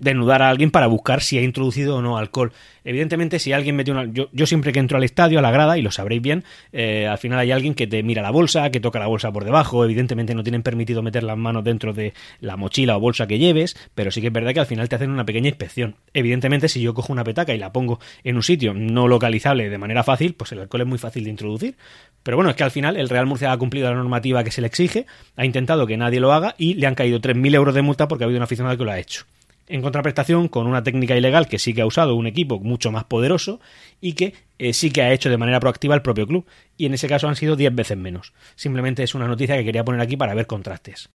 denudar 0.00 0.42
a 0.42 0.48
alguien 0.48 0.70
para 0.70 0.86
buscar 0.86 1.20
si 1.20 1.38
ha 1.38 1.42
introducido 1.42 1.96
o 1.96 2.02
no 2.02 2.16
alcohol. 2.16 2.52
Evidentemente, 2.84 3.38
si 3.38 3.52
alguien 3.52 3.76
metió 3.76 3.92
una... 3.92 4.10
Yo, 4.10 4.28
yo 4.32 4.46
siempre 4.46 4.72
que 4.72 4.78
entro 4.78 4.96
al 4.96 5.04
estadio, 5.04 5.38
a 5.38 5.42
la 5.42 5.50
grada, 5.50 5.76
y 5.76 5.82
lo 5.82 5.90
sabréis 5.90 6.22
bien, 6.22 6.44
eh, 6.72 7.06
al 7.06 7.18
final 7.18 7.38
hay 7.38 7.52
alguien 7.52 7.74
que 7.74 7.86
te 7.86 8.02
mira 8.02 8.22
la 8.22 8.30
bolsa, 8.30 8.70
que 8.70 8.80
toca 8.80 8.98
la 8.98 9.06
bolsa 9.06 9.30
por 9.30 9.44
debajo, 9.44 9.84
evidentemente 9.84 10.34
no 10.34 10.42
tienen 10.42 10.62
permitido 10.62 11.02
meter 11.02 11.22
las 11.22 11.36
manos 11.36 11.62
dentro 11.62 11.92
de 11.92 12.14
la 12.40 12.56
mochila 12.56 12.96
o 12.96 13.00
bolsa 13.00 13.26
que 13.26 13.38
lleves, 13.38 13.76
pero 13.94 14.10
sí 14.10 14.22
que 14.22 14.28
es 14.28 14.32
verdad 14.32 14.54
que 14.54 14.60
al 14.60 14.66
final 14.66 14.88
te 14.88 14.96
hacen 14.96 15.10
una 15.10 15.26
pequeña 15.26 15.48
inspección. 15.48 15.96
Evidentemente, 16.14 16.68
si 16.68 16.80
yo 16.80 16.94
cojo 16.94 17.12
una 17.12 17.22
petaca 17.22 17.52
y 17.52 17.58
la 17.58 17.72
pongo 17.72 18.00
en 18.24 18.36
un 18.36 18.42
sitio 18.42 18.72
no 18.72 19.08
localizable 19.08 19.68
de 19.68 19.78
manera 19.78 20.02
fácil, 20.02 20.34
pues 20.34 20.52
el 20.52 20.60
alcohol 20.60 20.80
es 20.80 20.86
muy 20.86 20.98
fácil 20.98 21.24
de 21.24 21.30
introducir. 21.30 21.76
Pero 22.22 22.36
bueno, 22.36 22.50
es 22.50 22.56
que 22.56 22.64
al 22.64 22.70
final 22.70 22.96
el 22.96 23.08
Real 23.08 23.26
Murcia 23.26 23.52
ha 23.52 23.56
cumplido 23.56 23.88
la 23.88 23.96
normativa 23.96 24.44
que 24.44 24.50
se 24.50 24.60
le 24.60 24.66
exige, 24.66 25.06
ha 25.36 25.44
intentado 25.44 25.86
que 25.86 25.96
nadie 25.96 26.20
lo 26.20 26.32
haga 26.32 26.54
y 26.58 26.74
le 26.74 26.86
han 26.86 26.94
caído 26.94 27.20
3.000 27.20 27.54
euros 27.54 27.74
de 27.74 27.82
multa 27.82 28.08
porque 28.08 28.24
ha 28.24 28.26
habido 28.26 28.38
un 28.38 28.44
aficionado 28.44 28.76
que 28.76 28.84
lo 28.84 28.90
ha 28.90 28.98
hecho 28.98 29.24
en 29.70 29.82
contraprestación 29.82 30.48
con 30.48 30.66
una 30.66 30.82
técnica 30.82 31.16
ilegal 31.16 31.46
que 31.46 31.58
sí 31.58 31.72
que 31.72 31.80
ha 31.80 31.86
usado 31.86 32.16
un 32.16 32.26
equipo 32.26 32.58
mucho 32.58 32.90
más 32.90 33.04
poderoso 33.04 33.60
y 34.00 34.14
que 34.14 34.34
eh, 34.58 34.72
sí 34.72 34.90
que 34.90 35.02
ha 35.02 35.12
hecho 35.12 35.30
de 35.30 35.38
manera 35.38 35.60
proactiva 35.60 35.94
el 35.94 36.02
propio 36.02 36.26
club. 36.26 36.44
Y 36.76 36.86
en 36.86 36.94
ese 36.94 37.08
caso 37.08 37.28
han 37.28 37.36
sido 37.36 37.56
10 37.56 37.74
veces 37.74 37.96
menos. 37.96 38.32
Simplemente 38.56 39.02
es 39.02 39.14
una 39.14 39.28
noticia 39.28 39.56
que 39.56 39.64
quería 39.64 39.84
poner 39.84 40.00
aquí 40.00 40.16
para 40.16 40.34
ver 40.34 40.46
contrastes. 40.46 41.08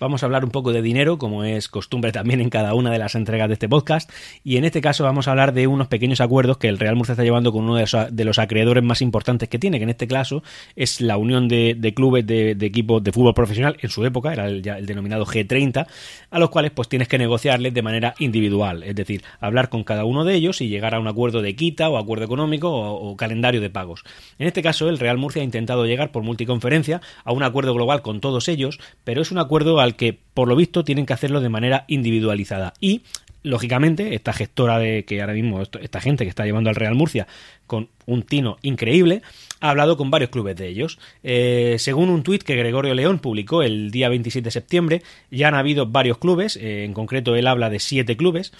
Vamos 0.00 0.22
a 0.22 0.26
hablar 0.26 0.46
un 0.46 0.50
poco 0.50 0.72
de 0.72 0.80
dinero, 0.80 1.18
como 1.18 1.44
es 1.44 1.68
costumbre 1.68 2.10
también 2.10 2.40
en 2.40 2.48
cada 2.48 2.72
una 2.72 2.90
de 2.90 2.98
las 2.98 3.14
entregas 3.14 3.48
de 3.48 3.52
este 3.52 3.68
podcast. 3.68 4.10
Y 4.42 4.56
en 4.56 4.64
este 4.64 4.80
caso 4.80 5.04
vamos 5.04 5.28
a 5.28 5.32
hablar 5.32 5.52
de 5.52 5.66
unos 5.66 5.88
pequeños 5.88 6.22
acuerdos 6.22 6.56
que 6.56 6.68
el 6.68 6.78
Real 6.78 6.96
Murcia 6.96 7.12
está 7.12 7.22
llevando 7.22 7.52
con 7.52 7.64
uno 7.64 7.76
de 7.76 8.24
los, 8.24 8.38
acreedores 8.38 8.82
más 8.82 9.02
importantes 9.02 9.50
que 9.50 9.58
tiene, 9.58 9.76
que 9.76 9.84
en 9.84 9.90
este 9.90 10.08
caso 10.08 10.42
es 10.74 11.02
la 11.02 11.18
unión 11.18 11.48
de, 11.48 11.92
clubes 11.94 12.26
de, 12.26 12.52
equipos 12.52 13.04
de 13.04 13.12
fútbol 13.12 13.34
profesional, 13.34 13.76
en 13.82 13.90
su 13.90 14.02
época 14.06 14.32
era 14.32 14.46
el, 14.46 14.62
denominado 14.62 15.26
G30, 15.26 15.86
a 16.30 16.38
los 16.38 16.48
cuales 16.48 16.70
pues 16.70 16.88
tienes 16.88 17.06
que 17.06 17.18
negociarles 17.18 17.74
de 17.74 17.82
manera 17.82 18.14
individual, 18.18 18.82
es 18.84 18.94
decir, 18.94 19.22
hablar 19.38 19.68
con 19.68 19.84
cada 19.84 20.06
uno 20.06 20.24
de 20.24 20.34
ellos 20.34 20.62
y 20.62 20.68
llegar 20.68 20.94
a 20.94 21.00
un 21.00 21.08
acuerdo 21.08 21.42
de 21.42 21.54
quita 21.54 21.90
o 21.90 21.98
acuerdo 21.98 22.24
económico 22.24 22.70
o, 22.70 23.10
o 23.10 23.16
calendario 23.18 23.60
de 23.60 23.68
pagos. 23.68 24.04
En 24.38 24.46
este 24.46 24.62
caso 24.62 24.88
el 24.88 24.98
Real 24.98 25.18
Murcia 25.18 25.42
ha 25.42 25.44
intentado 25.44 25.84
llegar 25.84 26.10
por 26.10 26.22
multiconferencia 26.22 27.02
a 27.22 27.32
un 27.32 27.42
acuerdo 27.42 27.74
global 27.74 28.00
con 28.00 28.22
todos 28.22 28.48
ellos, 28.48 28.80
pero 29.04 29.20
es 29.20 29.30
un 29.30 29.36
acuerdo 29.36 29.78
al 29.78 29.89
que 29.94 30.18
por 30.34 30.48
lo 30.48 30.56
visto 30.56 30.84
tienen 30.84 31.06
que 31.06 31.12
hacerlo 31.12 31.40
de 31.40 31.48
manera 31.48 31.84
individualizada 31.88 32.74
y 32.80 33.02
lógicamente, 33.42 34.14
esta 34.14 34.32
gestora 34.32 34.78
de 34.78 35.04
que 35.04 35.20
ahora 35.20 35.32
mismo, 35.32 35.62
esta 35.62 36.00
gente 36.00 36.24
que 36.24 36.30
está 36.30 36.44
llevando 36.44 36.70
al 36.70 36.76
Real 36.76 36.94
Murcia 36.94 37.26
con 37.66 37.88
un 38.06 38.22
tino 38.22 38.58
increíble, 38.62 39.22
ha 39.60 39.70
hablado 39.70 39.96
con 39.96 40.10
varios 40.10 40.30
clubes 40.30 40.56
de 40.56 40.68
ellos. 40.68 40.98
Eh, 41.22 41.76
según 41.78 42.10
un 42.10 42.22
tuit 42.22 42.42
que 42.42 42.56
Gregorio 42.56 42.94
León 42.94 43.18
publicó 43.18 43.62
el 43.62 43.90
día 43.90 44.08
27 44.08 44.44
de 44.44 44.50
septiembre, 44.50 45.02
ya 45.30 45.48
han 45.48 45.54
habido 45.54 45.86
varios 45.86 46.18
clubes, 46.18 46.56
eh, 46.56 46.84
en 46.84 46.92
concreto 46.92 47.36
él 47.36 47.46
habla 47.46 47.70
de 47.70 47.78
siete 47.78 48.16
clubes, 48.16 48.52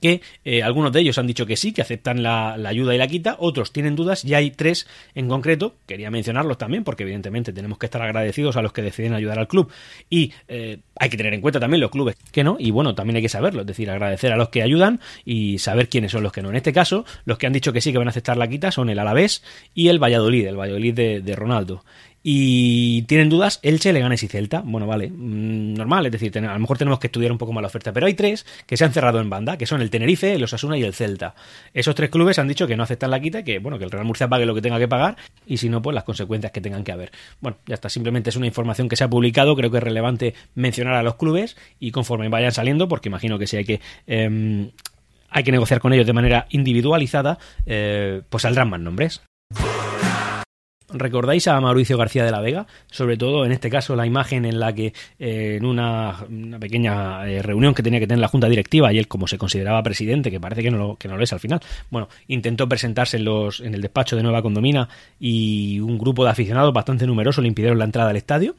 que 0.00 0.20
eh, 0.44 0.62
algunos 0.62 0.92
de 0.92 1.00
ellos 1.00 1.18
han 1.18 1.26
dicho 1.26 1.46
que 1.46 1.56
sí, 1.56 1.72
que 1.72 1.82
aceptan 1.82 2.22
la, 2.22 2.54
ayuda 2.54 2.94
y 2.94 2.98
la 2.98 3.06
quita, 3.06 3.36
otros 3.38 3.72
tienen 3.72 3.96
dudas 3.96 4.24
y 4.24 4.34
hay 4.34 4.50
tres 4.50 4.86
en 5.14 5.28
concreto, 5.28 5.76
quería 5.86 6.10
mencionarlos 6.10 6.58
también 6.58 6.84
porque 6.84 7.04
evidentemente 7.04 7.52
tenemos 7.52 7.78
que 7.78 7.86
estar 7.86 8.02
agradecidos 8.02 8.56
a 8.56 8.62
los 8.62 8.72
que 8.72 8.82
deciden 8.82 9.14
ayudar 9.14 9.38
al 9.38 9.48
club 9.48 9.70
y 10.10 10.32
eh, 10.48 10.78
hay 10.98 11.08
que 11.08 11.16
tener 11.16 11.34
en 11.34 11.40
cuenta 11.40 11.60
también 11.60 11.80
los 11.80 11.90
clubes 11.90 12.16
que 12.32 12.44
no 12.44 12.56
y 12.58 12.70
bueno, 12.70 12.94
también 12.94 13.16
hay 13.16 13.22
que 13.22 13.28
saberlo, 13.28 13.62
es 13.62 13.66
decir, 13.66 13.90
agradecer 13.90 14.32
a 14.32 14.36
los 14.36 14.48
que 14.48 14.62
ayudan 14.62 15.00
y 15.24 15.58
saber 15.58 15.88
quiénes 15.88 16.12
son 16.12 16.22
los 16.22 16.32
que 16.32 16.42
no. 16.42 16.50
En 16.50 16.56
este 16.56 16.72
caso, 16.72 17.04
los 17.24 17.38
que 17.38 17.46
han 17.46 17.52
dicho 17.52 17.72
que 17.72 17.80
sí 17.80 17.92
que 17.92 17.98
van 17.98 18.08
a 18.08 18.10
aceptar 18.10 18.36
la 18.36 18.48
quita 18.48 18.70
son 18.70 18.90
el 18.90 18.98
Alavés 18.98 19.42
y 19.74 19.88
el 19.88 20.02
Valladolid, 20.02 20.46
el 20.46 20.56
Valladolid 20.56 20.94
de 20.94 21.36
Ronaldo 21.36 21.84
y 22.28 23.02
tienen 23.02 23.28
dudas 23.28 23.60
Elche, 23.62 23.92
Leganes 23.92 24.24
y 24.24 24.26
Celta. 24.26 24.60
Bueno, 24.64 24.88
vale, 24.88 25.10
mm, 25.10 25.74
normal, 25.74 26.06
es 26.06 26.10
decir, 26.10 26.36
a 26.36 26.54
lo 26.54 26.58
mejor 26.58 26.76
tenemos 26.76 26.98
que 26.98 27.06
estudiar 27.06 27.30
un 27.30 27.38
poco 27.38 27.52
más 27.52 27.62
la 27.62 27.68
oferta, 27.68 27.92
pero 27.92 28.06
hay 28.06 28.14
tres 28.14 28.44
que 28.66 28.76
se 28.76 28.84
han 28.84 28.92
cerrado 28.92 29.20
en 29.20 29.30
banda, 29.30 29.56
que 29.56 29.64
son 29.64 29.80
el 29.80 29.90
Tenerife, 29.90 30.34
el 30.34 30.42
Osasuna 30.42 30.76
y 30.76 30.82
el 30.82 30.92
Celta. 30.92 31.36
Esos 31.72 31.94
tres 31.94 32.10
clubes 32.10 32.40
han 32.40 32.48
dicho 32.48 32.66
que 32.66 32.76
no 32.76 32.82
aceptan 32.82 33.12
la 33.12 33.20
quita, 33.20 33.44
que 33.44 33.60
bueno, 33.60 33.78
que 33.78 33.84
el 33.84 33.92
Real 33.92 34.04
Murcia 34.04 34.26
pague 34.26 34.44
lo 34.44 34.56
que 34.56 34.60
tenga 34.60 34.80
que 34.80 34.88
pagar 34.88 35.16
y 35.46 35.58
si 35.58 35.68
no, 35.68 35.80
pues 35.82 35.94
las 35.94 36.02
consecuencias 36.02 36.50
que 36.50 36.60
tengan 36.60 36.82
que 36.82 36.90
haber. 36.90 37.12
Bueno, 37.40 37.58
ya 37.64 37.74
está, 37.74 37.88
simplemente 37.88 38.30
es 38.30 38.34
una 38.34 38.48
información 38.48 38.88
que 38.88 38.96
se 38.96 39.04
ha 39.04 39.08
publicado, 39.08 39.54
creo 39.54 39.70
que 39.70 39.76
es 39.76 39.84
relevante 39.84 40.34
mencionar 40.56 40.94
a 40.94 41.04
los 41.04 41.14
clubes 41.14 41.56
y 41.78 41.92
conforme 41.92 42.28
vayan 42.28 42.50
saliendo, 42.50 42.88
porque 42.88 43.08
imagino 43.08 43.38
que 43.38 43.46
si 43.46 43.58
hay 43.58 43.64
que... 43.64 43.80
Em, 44.08 44.72
hay 45.28 45.44
que 45.44 45.52
negociar 45.52 45.80
con 45.80 45.92
ellos 45.92 46.06
de 46.06 46.12
manera 46.12 46.46
individualizada, 46.50 47.38
eh, 47.66 48.22
pues 48.30 48.42
saldrán 48.42 48.70
más 48.70 48.80
nombres. 48.80 49.22
¿Recordáis 50.88 51.48
a 51.48 51.60
Mauricio 51.60 51.98
García 51.98 52.24
de 52.24 52.30
la 52.30 52.40
Vega? 52.40 52.66
Sobre 52.90 53.16
todo 53.16 53.44
en 53.44 53.50
este 53.50 53.68
caso 53.68 53.96
la 53.96 54.06
imagen 54.06 54.44
en 54.44 54.60
la 54.60 54.72
que 54.72 54.92
eh, 55.18 55.56
en 55.56 55.64
una, 55.64 56.24
pequeña 56.60 57.28
eh, 57.28 57.42
reunión 57.42 57.74
que 57.74 57.82
tenía 57.82 57.98
que 57.98 58.06
tener 58.06 58.20
la 58.20 58.28
Junta 58.28 58.48
Directiva 58.48 58.92
y 58.92 58.98
él 58.98 59.08
como 59.08 59.26
se 59.26 59.36
consideraba 59.36 59.82
presidente, 59.82 60.30
que 60.30 60.38
parece 60.38 60.62
que 60.62 60.70
no 60.70 60.78
lo, 60.78 60.96
que 60.96 61.08
no 61.08 61.16
lo 61.16 61.24
es 61.24 61.32
al 61.32 61.40
final, 61.40 61.60
bueno, 61.90 62.08
intentó 62.28 62.68
presentarse 62.68 63.16
en, 63.16 63.24
los, 63.24 63.60
en 63.60 63.74
el 63.74 63.80
despacho 63.80 64.14
de 64.14 64.22
Nueva 64.22 64.42
Condomina 64.42 64.88
y 65.18 65.80
un 65.80 65.98
grupo 65.98 66.24
de 66.24 66.30
aficionados 66.30 66.72
bastante 66.72 67.06
numeroso 67.06 67.42
le 67.42 67.48
impidieron 67.48 67.78
la 67.78 67.84
entrada 67.84 68.10
al 68.10 68.16
estadio. 68.16 68.54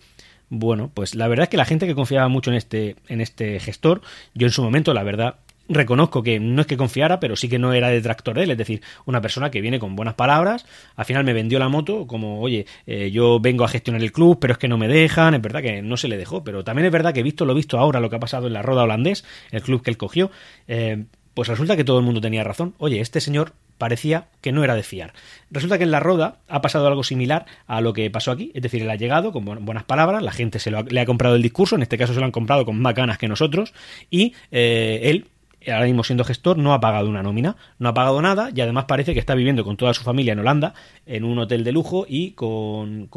Bueno, 0.50 0.92
pues 0.94 1.16
la 1.16 1.28
verdad 1.28 1.44
es 1.44 1.50
que 1.50 1.58
la 1.58 1.66
gente 1.66 1.88
que 1.88 1.96
confiaba 1.96 2.28
mucho 2.28 2.52
en 2.52 2.58
este, 2.58 2.96
en 3.08 3.22
este 3.22 3.60
gestor, 3.60 4.02
yo 4.34 4.48
en 4.48 4.54
su 4.54 4.64
momento, 4.64 4.94
la 4.94 5.04
verdad, 5.04 5.36
reconozco 5.70 6.24
que 6.24 6.40
no 6.40 6.62
es 6.62 6.68
que 6.68 6.78
confiara, 6.78 7.20
pero 7.20 7.36
sí 7.36 7.50
que 7.50 7.60
no 7.60 7.74
era 7.74 7.90
detractor 7.90 8.36
de 8.36 8.44
él, 8.44 8.52
es 8.52 8.58
decir, 8.58 8.82
una 9.06 9.22
persona 9.22 9.52
que 9.52 9.62
viene 9.62 9.80
con 9.80 9.96
buenas 9.96 10.16
palabras, 10.16 10.66
al 10.96 11.06
final 11.06 11.24
me 11.24 11.34
vendió 11.34 11.60
la 11.60 11.70
moto 11.70 12.08
como, 12.08 12.42
oye, 12.42 12.66
eh, 12.86 13.12
yo 13.12 13.40
vengo 13.40 13.64
a 13.64 13.68
gestionar 13.68 14.02
el 14.02 14.12
club, 14.12 14.38
pero 14.40 14.54
es 14.54 14.60
que 14.60 14.68
no 14.68 14.78
me 14.78 14.88
dejan, 14.88 15.34
es 15.34 15.42
verdad 15.42 15.62
que 15.62 15.82
no 15.82 15.98
se 15.98 16.08
le 16.08 16.18
dejó, 16.18 16.44
pero 16.44 16.64
también 16.64 16.86
es 16.86 16.92
verdad 16.92 17.14
que 17.14 17.24
visto 17.24 17.46
lo 17.46 17.54
visto 17.54 17.78
ahora, 17.78 18.00
lo 18.00 18.10
que 18.10 18.16
ha 18.16 18.20
pasado 18.20 18.48
en 18.48 18.54
la 18.54 18.62
Roda 18.62 18.84
Holandés, 18.84 19.26
el 19.52 19.62
club 19.62 19.82
que 19.82 19.90
él 19.90 19.98
cogió, 19.98 20.32
eh, 20.68 21.06
pues 21.34 21.48
resulta 21.48 21.76
que 21.78 21.84
todo 21.84 22.00
el 22.00 22.06
mundo 22.06 22.20
tenía 22.20 22.44
razón, 22.44 22.74
oye, 22.80 23.00
este 23.00 23.22
señor 23.22 23.54
parecía 23.78 24.28
que 24.42 24.52
no 24.52 24.64
era 24.64 24.74
de 24.74 24.82
fiar. 24.82 25.14
Resulta 25.52 25.78
que 25.78 25.84
en 25.84 25.92
la 25.92 26.00
Roda 26.00 26.40
ha 26.48 26.62
pasado 26.62 26.88
algo 26.88 27.04
similar 27.04 27.46
a 27.68 27.80
lo 27.80 27.94
que 27.94 28.10
pasó 28.10 28.32
aquí, 28.32 28.52
es 28.56 28.62
decir, 28.64 28.82
él 28.82 28.90
ha 28.90 28.96
llegado 28.96 29.32
con 29.32 29.46
buenas 29.46 29.84
palabras, 29.84 30.24
la 30.24 30.32
gente 30.32 30.58
se 30.58 30.72
le 30.72 31.00
ha 31.00 31.06
comprado 31.06 31.36
el 31.36 31.44
discurso, 31.44 31.76
en 31.76 31.84
este 31.84 31.98
caso 31.98 32.14
se 32.14 32.20
lo 32.20 32.26
han 32.26 32.32
comprado 32.32 32.66
con 32.66 32.80
más 32.80 32.96
ganas 32.96 33.18
que 33.20 33.28
nosotros, 33.28 33.74
y 34.10 34.34
eh, 34.52 35.02
él 35.04 35.28
ahora 35.68 35.86
mismo 35.86 36.04
siendo 36.04 36.24
gestor, 36.24 36.58
no 36.58 36.74
ha 36.74 36.80
pagado 36.80 37.10
una 37.10 37.24
nómina, 37.24 37.56
no 37.80 37.90
ha 37.90 37.94
pagado 37.94 38.22
nada 38.22 38.52
y 38.54 38.62
además 38.62 38.86
parece 38.86 39.14
que 39.14 39.20
está 39.20 39.36
viviendo 39.36 39.64
con 39.64 39.78
toda 39.78 39.94
su 39.94 40.04
familia 40.04 40.34
en 40.34 40.40
Holanda, 40.40 40.74
en 41.06 41.24
un 41.24 41.40
hotel 41.40 41.64
de 41.64 41.72
lujo 41.72 42.06
y 42.08 42.32
con, 42.32 43.10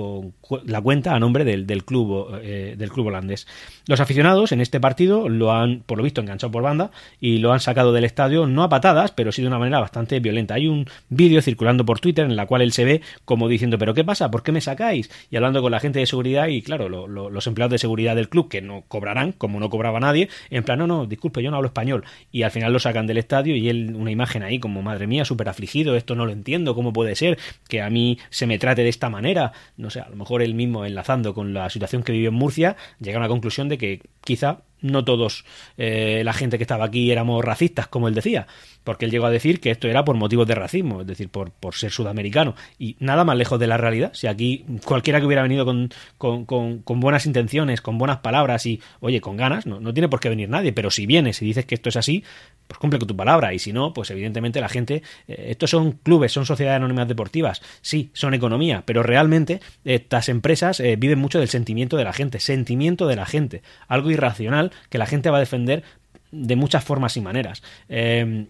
la 0.64 0.80
cuenta 0.80 1.14
a 1.14 1.20
nombre 1.20 1.44
del, 1.44 1.66
del 1.66 1.84
club, 1.84 2.38
eh, 2.42 2.74
del 2.76 2.90
club 2.90 3.06
holandés. 3.06 3.46
Los 3.86 4.00
aficionados 4.00 4.52
en 4.52 4.60
este 4.60 4.80
partido 4.80 5.28
lo 5.28 5.52
han, 5.52 5.80
por 5.80 5.98
lo 5.98 6.04
visto, 6.04 6.20
enganchado 6.20 6.50
por 6.50 6.62
banda 6.62 6.90
y 7.20 7.38
lo 7.38 7.52
han 7.52 7.60
sacado 7.60 7.92
del 7.92 8.04
estadio, 8.04 8.46
no 8.46 8.62
a 8.62 8.68
patadas, 8.68 9.12
pero 9.12 9.32
sí 9.32 9.42
de 9.42 9.48
una 9.48 9.58
manera 9.58 9.80
bastante 9.80 10.20
violenta. 10.20 10.54
Hay 10.54 10.68
un 10.68 10.86
vídeo 11.08 11.42
circulando 11.42 11.84
por 11.84 12.00
Twitter 12.00 12.24
en 12.24 12.36
la 12.36 12.46
cual 12.46 12.62
él 12.62 12.72
se 12.72 12.84
ve 12.84 13.02
como 13.24 13.48
diciendo, 13.48 13.78
pero 13.78 13.94
¿qué 13.94 14.04
pasa? 14.04 14.30
¿Por 14.30 14.42
qué 14.42 14.52
me 14.52 14.60
sacáis? 14.60 15.10
Y 15.30 15.36
hablando 15.36 15.62
con 15.62 15.70
la 15.70 15.80
gente 15.80 15.98
de 15.98 16.06
seguridad 16.06 16.48
y 16.48 16.62
claro, 16.62 16.88
los 16.88 17.46
empleados 17.46 17.72
de 17.72 17.78
seguridad 17.78 18.16
del 18.16 18.28
club 18.28 18.48
que 18.48 18.62
no 18.62 18.84
cobrarán, 18.88 19.32
como 19.32 19.60
no 19.60 19.70
cobraba 19.70 20.00
nadie, 20.00 20.28
en 20.50 20.64
plan, 20.64 20.78
no, 20.78 20.86
no, 20.86 21.06
disculpe, 21.06 21.42
yo 21.42 21.50
no 21.50 21.56
hablo 21.56 21.68
español. 21.68 22.04
Y 22.40 22.42
al 22.42 22.50
final 22.50 22.72
lo 22.72 22.78
sacan 22.78 23.06
del 23.06 23.18
estadio 23.18 23.54
y 23.54 23.68
él 23.68 23.94
una 23.94 24.10
imagen 24.10 24.42
ahí 24.42 24.58
como 24.58 24.80
madre 24.80 25.06
mía, 25.06 25.26
súper 25.26 25.50
afligido, 25.50 25.94
esto 25.94 26.14
no 26.14 26.24
lo 26.24 26.32
entiendo, 26.32 26.74
¿cómo 26.74 26.90
puede 26.90 27.14
ser 27.14 27.38
que 27.68 27.82
a 27.82 27.90
mí 27.90 28.18
se 28.30 28.46
me 28.46 28.58
trate 28.58 28.82
de 28.82 28.88
esta 28.88 29.10
manera? 29.10 29.52
No 29.76 29.90
sé, 29.90 30.00
a 30.00 30.08
lo 30.08 30.16
mejor 30.16 30.40
él 30.40 30.54
mismo 30.54 30.86
enlazando 30.86 31.34
con 31.34 31.52
la 31.52 31.68
situación 31.68 32.02
que 32.02 32.12
vivió 32.12 32.30
en 32.30 32.36
Murcia, 32.36 32.76
llega 32.98 33.18
a 33.18 33.20
la 33.20 33.28
conclusión 33.28 33.68
de 33.68 33.76
que 33.76 34.00
quizá 34.24 34.62
no 34.82 35.04
todos 35.04 35.44
eh, 35.76 36.22
la 36.24 36.32
gente 36.32 36.58
que 36.58 36.64
estaba 36.64 36.84
aquí 36.84 37.10
éramos 37.10 37.44
racistas, 37.44 37.88
como 37.88 38.08
él 38.08 38.14
decía, 38.14 38.46
porque 38.84 39.04
él 39.04 39.10
llegó 39.10 39.26
a 39.26 39.30
decir 39.30 39.60
que 39.60 39.70
esto 39.70 39.88
era 39.88 40.04
por 40.04 40.16
motivos 40.16 40.46
de 40.46 40.54
racismo, 40.54 41.02
es 41.02 41.06
decir, 41.06 41.28
por, 41.28 41.50
por 41.50 41.74
ser 41.74 41.90
sudamericano, 41.90 42.54
y 42.78 42.96
nada 42.98 43.24
más 43.24 43.36
lejos 43.36 43.58
de 43.60 43.66
la 43.66 43.76
realidad. 43.76 44.10
Si 44.14 44.26
aquí 44.26 44.64
cualquiera 44.84 45.20
que 45.20 45.26
hubiera 45.26 45.42
venido 45.42 45.64
con, 45.64 45.90
con, 46.18 46.44
con, 46.44 47.00
buenas 47.00 47.26
intenciones, 47.26 47.80
con 47.80 47.98
buenas 47.98 48.18
palabras 48.18 48.66
y, 48.66 48.80
oye, 49.00 49.20
con 49.20 49.36
ganas, 49.36 49.66
no, 49.66 49.80
no 49.80 49.92
tiene 49.92 50.08
por 50.08 50.20
qué 50.20 50.28
venir 50.28 50.48
nadie, 50.48 50.72
pero 50.72 50.90
si 50.90 51.06
vienes 51.06 51.40
y 51.42 51.44
dices 51.44 51.64
que 51.66 51.74
esto 51.74 51.88
es 51.88 51.96
así, 51.96 52.24
pues 52.70 52.78
cumple 52.78 53.00
con 53.00 53.08
tu 53.08 53.16
palabra, 53.16 53.52
y 53.52 53.58
si 53.58 53.72
no, 53.72 53.92
pues 53.92 54.12
evidentemente 54.12 54.60
la 54.60 54.68
gente, 54.68 55.02
eh, 55.26 55.46
estos 55.48 55.70
son 55.70 55.90
clubes, 55.90 56.30
son 56.30 56.46
sociedades 56.46 56.76
anónimas 56.76 57.08
deportivas, 57.08 57.60
sí, 57.80 58.10
son 58.12 58.32
economía, 58.32 58.84
pero 58.86 59.02
realmente 59.02 59.60
estas 59.84 60.28
empresas 60.28 60.78
eh, 60.78 60.94
viven 60.94 61.18
mucho 61.18 61.40
del 61.40 61.48
sentimiento 61.48 61.96
de 61.96 62.04
la 62.04 62.12
gente, 62.12 62.38
sentimiento 62.38 63.08
de 63.08 63.16
la 63.16 63.26
gente, 63.26 63.62
algo 63.88 64.12
irracional 64.12 64.70
que 64.88 64.98
la 64.98 65.06
gente 65.06 65.30
va 65.30 65.38
a 65.38 65.40
defender 65.40 65.82
de 66.30 66.54
muchas 66.54 66.84
formas 66.84 67.16
y 67.16 67.20
maneras. 67.20 67.60
Eh, 67.88 68.46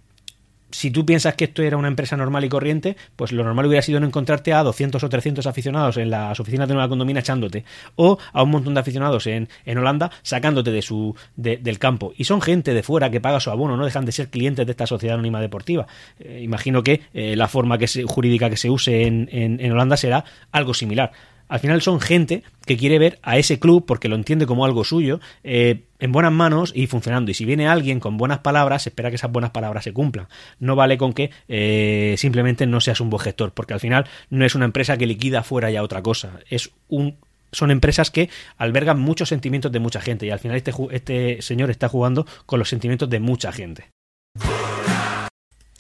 si 0.71 0.91
tú 0.91 1.05
piensas 1.07 1.35
que 1.35 1.45
esto 1.45 1.62
era 1.62 1.77
una 1.77 1.89
empresa 1.89 2.17
normal 2.17 2.45
y 2.45 2.49
corriente, 2.49 2.97
pues 3.17 3.33
lo 3.33 3.45
normal 3.45 3.67
hubiera 3.67 3.83
sido 3.83 4.00
no 4.00 4.07
encontrarte 4.07 4.53
a 4.53 4.62
200 4.62 5.03
o 5.03 5.09
300 5.09 5.47
aficionados 5.47 5.97
en 5.97 6.11
las 6.11 6.39
oficinas 6.41 6.69
de 6.69 6.75
Nueva 6.75 6.89
Condomina 6.89 7.21
echándote, 7.21 7.65
o 7.97 8.19
a 8.33 8.43
un 8.43 8.50
montón 8.50 8.75
de 8.75 8.81
aficionados 8.81 9.27
en, 9.27 9.49
en 9.65 9.79
Holanda 9.79 10.11
sacándote 10.23 10.71
de 10.71 10.83
su, 10.83 11.15
del 11.37 11.79
campo. 11.79 12.12
Y 12.17 12.25
son 12.25 12.41
gente 12.41 12.75
de 12.75 12.83
fuera 12.83 13.11
que 13.11 13.21
paga 13.21 13.41
su 13.41 13.50
abono, 13.50 13.77
no 13.77 13.85
dejan 13.85 14.05
de 14.05 14.12
ser 14.12 14.29
clientes 14.29 14.67
de 14.67 14.73
esta 14.73 14.87
sociedad 14.87 15.15
anónima 15.15 15.41
deportiva. 15.41 15.87
Eh, 16.19 16.41
imagino 16.43 16.83
que 16.83 17.03
eh, 17.15 17.37
la 17.37 17.49
forma 17.49 17.79
que 17.79 17.87
jurídica 18.05 18.50
que 18.50 18.57
se 18.57 18.71
use 18.71 19.07
en, 19.07 19.29
en 19.31 19.73
Holanda 19.73 19.97
será 19.97 20.25
algo 20.53 20.75
similar. 20.75 21.12
Al 21.50 21.59
final 21.59 21.83
son 21.83 22.00
gente 22.00 22.45
que 22.65 22.77
quiere 22.77 23.00
ver 23.00 23.19
a 23.23 23.37
ese 23.37 23.59
club 23.59 23.85
porque 23.85 24.09
lo 24.09 24.15
entiende 24.15 24.47
como 24.47 24.65
algo 24.65 24.85
suyo, 24.85 25.19
eh, 25.43 25.83
en 26.00 26.12
buenas 26.12 26.33
manos 26.33 26.73
y 26.75 26.87
funcionando. 26.87 27.30
Y 27.30 27.35
si 27.35 27.45
viene 27.45 27.69
alguien 27.69 28.00
con 28.00 28.16
buenas 28.16 28.40
palabras, 28.40 28.87
espera 28.87 29.11
que 29.11 29.16
esas 29.16 29.30
buenas 29.30 29.50
palabras 29.50 29.85
se 29.85 29.92
cumplan. 29.92 30.28
No 30.59 30.76
vale 30.76 30.99
con 30.99 31.12
que 31.12 31.30
eh, 31.49 32.14
simplemente 32.19 32.66
no 32.66 32.80
seas 32.80 33.00
un 33.00 33.11
buen 33.11 33.23
gestor, 33.23 33.52
porque 33.52 33.75
al 33.75 33.80
final 33.80 34.07
no 34.30 34.45
es 34.45 34.54
una 34.54 34.64
empresa 34.64 34.97
que 34.97 35.07
liquida 35.07 35.42
fuera 35.42 35.71
ya 35.71 35.83
otra 35.83 36.02
cosa. 36.02 36.40
Es 36.49 36.71
un 36.88 37.16
son 37.52 37.71
empresas 37.71 38.12
que 38.12 38.30
albergan 38.59 39.00
muchos 39.00 39.28
sentimientos 39.28 39.73
de 39.73 39.80
mucha 39.80 40.00
gente 40.00 40.25
y 40.25 40.30
al 40.30 40.38
final 40.38 40.57
este, 40.57 40.73
este 40.92 41.42
señor 41.42 41.71
está 41.71 41.88
jugando 41.88 42.25
con 42.47 42.61
los 42.61 42.69
sentimientos 42.69 43.11
de 43.11 43.19
mucha 43.19 43.50
gente. 43.50 43.90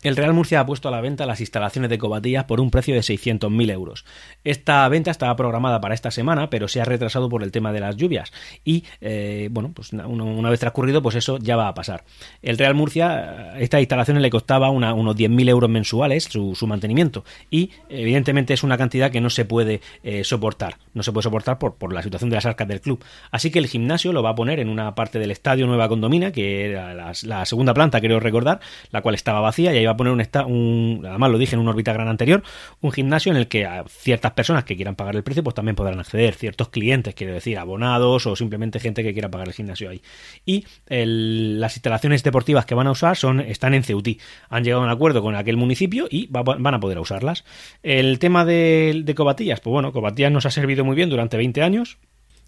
El 0.02 0.16
Real 0.16 0.32
Murcia 0.32 0.60
ha 0.60 0.66
puesto 0.66 0.88
a 0.88 0.90
la 0.90 1.00
venta 1.00 1.26
las 1.26 1.40
instalaciones 1.40 1.90
de 1.90 1.98
Cobatillas 1.98 2.44
por 2.44 2.60
un 2.60 2.70
precio 2.70 2.94
de 2.94 3.00
600.000 3.00 3.70
euros. 3.70 4.04
Esta 4.44 4.88
venta 4.88 5.10
estaba 5.10 5.36
programada 5.36 5.80
para 5.80 5.94
esta 5.94 6.10
semana, 6.10 6.48
pero 6.48 6.68
se 6.68 6.80
ha 6.80 6.84
retrasado 6.84 7.28
por 7.28 7.42
el 7.42 7.52
tema 7.52 7.72
de 7.72 7.80
las 7.80 7.96
lluvias. 7.96 8.32
Y, 8.64 8.84
eh, 9.00 9.48
bueno, 9.50 9.72
pues 9.74 9.92
una, 9.92 10.50
vez 10.50 10.60
transcurrido, 10.60 11.02
pues 11.02 11.16
eso 11.16 11.38
ya 11.38 11.56
va 11.56 11.68
a 11.68 11.74
pasar. 11.74 12.04
El 12.40 12.56
Real 12.56 12.74
Murcia, 12.74 13.58
estas 13.58 13.80
instalaciones 13.80 14.22
le 14.22 14.30
costaba 14.30 14.70
unos 14.70 15.16
10.000 15.16 15.48
euros 15.48 15.68
mensuales 15.68 16.24
su, 16.24 16.66
mantenimiento. 16.66 17.24
Y, 17.50 17.70
evidentemente, 17.88 18.54
es 18.54 18.62
una 18.62 18.78
cantidad 18.78 19.10
que 19.10 19.20
no 19.20 19.28
se 19.28 19.44
puede 19.44 19.82
eh, 20.02 20.24
soportar. 20.24 20.78
No 20.94 21.02
se 21.02 21.12
puede 21.12 21.24
soportar 21.24 21.58
por, 21.58 21.74
por 21.74 21.92
la 21.92 22.02
situación 22.02 22.30
de 22.30 22.36
las 22.36 22.46
arcas 22.46 22.66
del 22.68 22.80
club. 22.80 23.04
Así 23.30 23.50
que 23.50 23.58
el 23.58 23.66
gimnasio 23.66 24.12
lo 24.12 24.22
va 24.22 24.30
a 24.30 24.34
poner 24.34 24.60
en 24.60 24.68
una 24.68 24.94
parte 24.94 25.18
del 25.18 25.30
estadio 25.30 25.66
Nueva 25.66 25.88
Condomina, 25.88 26.32
que 26.32 26.70
era 26.70 26.94
la, 26.94 27.44
segunda 27.44 27.74
planta, 27.74 28.00
creo 28.00 28.20
recordar, 28.20 28.60
la 28.90 29.02
cual 29.02 29.14
estaba 29.14 29.40
vacía 29.40 29.72
y 29.74 29.89
a 29.92 29.96
poner 29.96 30.12
un, 30.12 30.20
un, 30.52 31.06
además 31.06 31.30
lo 31.30 31.38
dije 31.38 31.54
en 31.54 31.60
un 31.60 31.68
órbita 31.68 31.92
gran 31.92 32.08
anterior, 32.08 32.42
un 32.80 32.92
gimnasio 32.92 33.32
en 33.32 33.38
el 33.38 33.48
que 33.48 33.68
ciertas 33.88 34.32
personas 34.32 34.64
que 34.64 34.76
quieran 34.76 34.96
pagar 34.96 35.16
el 35.16 35.22
precio, 35.22 35.42
pues 35.42 35.54
también 35.54 35.76
podrán 35.76 36.00
acceder, 36.00 36.34
ciertos 36.34 36.68
clientes, 36.68 37.14
quiero 37.14 37.34
decir, 37.34 37.58
abonados 37.58 38.26
o 38.26 38.36
simplemente 38.36 38.80
gente 38.80 39.02
que 39.02 39.12
quiera 39.12 39.30
pagar 39.30 39.48
el 39.48 39.54
gimnasio 39.54 39.90
ahí. 39.90 40.02
Y 40.44 40.66
las 40.88 41.76
instalaciones 41.76 42.22
deportivas 42.22 42.66
que 42.66 42.74
van 42.74 42.86
a 42.86 42.92
usar 42.92 43.16
son, 43.16 43.40
están 43.40 43.74
en 43.74 43.82
Ceutí. 43.82 44.18
Han 44.48 44.64
llegado 44.64 44.82
a 44.82 44.86
un 44.86 44.90
acuerdo 44.90 45.22
con 45.22 45.34
aquel 45.34 45.56
municipio 45.56 46.06
y 46.10 46.28
van 46.30 46.74
a 46.74 46.80
poder 46.80 46.98
usarlas. 46.98 47.44
El 47.82 48.18
tema 48.18 48.44
de, 48.44 49.02
de 49.04 49.14
Cobatillas, 49.14 49.60
pues 49.60 49.72
bueno, 49.72 49.92
Cobatillas 49.92 50.32
nos 50.32 50.46
ha 50.46 50.50
servido 50.50 50.84
muy 50.84 50.96
bien 50.96 51.10
durante 51.10 51.36
20 51.36 51.62
años, 51.62 51.98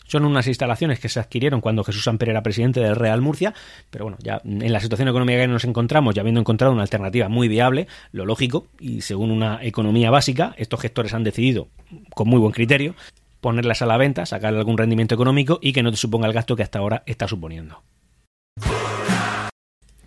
son 0.06 0.24
unas 0.24 0.46
instalaciones 0.46 1.00
que 1.00 1.08
se 1.08 1.20
adquirieron 1.20 1.60
cuando 1.60 1.84
Jesús 1.84 2.06
Amper 2.08 2.30
era 2.30 2.42
presidente 2.42 2.80
del 2.80 2.96
Real 2.96 3.20
Murcia, 3.20 3.54
pero 3.90 4.04
bueno, 4.04 4.18
ya 4.20 4.40
en 4.44 4.72
la 4.72 4.80
situación 4.80 5.08
económica 5.08 5.40
que 5.40 5.48
nos 5.48 5.64
encontramos, 5.64 6.14
ya 6.14 6.20
habiendo 6.20 6.40
encontrado 6.40 6.72
una 6.72 6.82
alternativa 6.82 7.28
muy 7.28 7.48
viable, 7.48 7.86
lo 8.12 8.26
lógico, 8.26 8.66
y 8.78 9.00
según 9.02 9.30
una 9.30 9.58
economía 9.62 10.10
básica, 10.10 10.54
estos 10.56 10.80
gestores 10.80 11.14
han 11.14 11.24
decidido, 11.24 11.68
con 12.14 12.28
muy 12.28 12.38
buen 12.38 12.52
criterio, 12.52 12.94
ponerlas 13.40 13.82
a 13.82 13.86
la 13.86 13.96
venta, 13.96 14.24
sacar 14.24 14.54
algún 14.54 14.78
rendimiento 14.78 15.14
económico 15.14 15.58
y 15.60 15.72
que 15.72 15.82
no 15.82 15.90
te 15.90 15.96
suponga 15.96 16.28
el 16.28 16.32
gasto 16.32 16.56
que 16.56 16.62
hasta 16.62 16.78
ahora 16.78 17.02
está 17.06 17.26
suponiendo. 17.26 17.82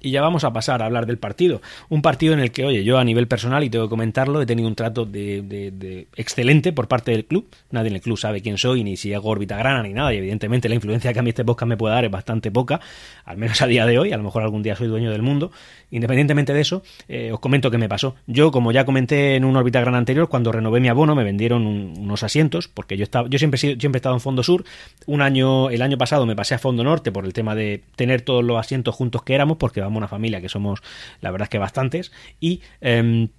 Y 0.05 0.11
ya 0.11 0.21
vamos 0.21 0.43
a 0.43 0.53
pasar 0.53 0.83
a 0.83 0.85
hablar 0.85 1.07
del 1.07 1.17
partido. 1.17 1.63
Un 1.89 2.03
partido 2.03 2.35
en 2.35 2.39
el 2.39 2.51
que, 2.51 2.63
oye, 2.63 2.83
yo 2.83 2.99
a 2.99 3.03
nivel 3.03 3.27
personal, 3.27 3.63
y 3.63 3.71
tengo 3.71 3.85
que 3.85 3.89
comentarlo, 3.89 4.39
he 4.39 4.45
tenido 4.45 4.67
un 4.67 4.75
trato 4.75 5.03
de, 5.03 6.07
excelente 6.15 6.71
por 6.73 6.87
parte 6.87 7.09
del 7.09 7.25
club. 7.25 7.49
Nadie 7.71 7.89
en 7.89 7.95
el 7.95 8.01
club 8.01 8.15
sabe 8.15 8.41
quién 8.41 8.59
soy, 8.59 8.83
ni 8.83 8.97
si 8.97 9.15
hago 9.15 9.29
órbita 9.29 9.57
grana, 9.57 9.81
ni 9.81 9.93
nada. 9.93 10.13
Y 10.13 10.17
evidentemente 10.17 10.69
la 10.69 10.75
influencia 10.75 11.11
que 11.11 11.17
a 11.17 11.23
mí 11.23 11.29
este 11.29 11.43
podcast 11.43 11.67
me 11.67 11.75
puede 11.75 11.95
dar 11.95 12.05
es 12.05 12.11
bastante 12.11 12.51
poca, 12.51 12.81
al 13.23 13.37
menos 13.37 13.59
a 13.63 13.65
día 13.65 13.87
de 13.87 13.97
hoy. 13.97 14.11
A 14.11 14.17
lo 14.17 14.21
mejor 14.21 14.43
algún 14.43 14.61
día 14.61 14.75
soy 14.75 14.87
dueño 14.87 15.09
del 15.09 15.23
mundo. 15.23 15.51
Independientemente 15.89 16.53
de 16.53 16.61
eso, 16.61 16.83
eh, 17.07 17.31
os 17.31 17.39
comento 17.39 17.71
qué 17.71 17.79
me 17.79 17.89
pasó. 17.89 18.15
Yo, 18.27 18.51
como 18.51 18.71
ya 18.71 18.85
comenté 18.85 19.35
en 19.37 19.43
un 19.43 19.55
órbita 19.55 19.81
grana 19.81 19.97
anterior, 19.97 20.29
cuando 20.29 20.51
renové 20.51 20.81
mi 20.81 20.87
abono 20.87 21.15
me 21.15 21.23
vendieron 21.23 21.65
unos 21.65 22.21
asientos, 22.21 22.67
porque 22.67 22.95
yo, 22.95 23.03
estaba, 23.03 23.27
yo 23.27 23.39
siempre, 23.39 23.57
siempre 23.57 23.93
he 23.93 23.97
estado 23.97 24.13
en 24.13 24.21
Fondo 24.21 24.43
Sur. 24.43 24.65
Un 25.07 25.23
año, 25.23 25.71
el 25.71 25.81
año 25.81 25.97
pasado 25.97 26.27
me 26.27 26.35
pasé 26.35 26.53
a 26.53 26.59
Fondo 26.59 26.83
Norte 26.83 27.11
por 27.11 27.25
el 27.25 27.33
tema 27.33 27.55
de 27.55 27.81
tener 27.95 28.21
todos 28.21 28.43
los 28.43 28.59
asientos 28.59 28.93
juntos 28.93 29.23
que 29.23 29.33
éramos, 29.33 29.57
porque 29.57 29.81
vamos 29.81 29.94
una 29.97 30.07
familia 30.07 30.41
que 30.41 30.49
somos, 30.49 30.81
la 31.21 31.31
verdad 31.31 31.45
es 31.45 31.49
que 31.49 31.57
bastantes, 31.57 32.11
y... 32.39 32.61
Em, 32.81 33.29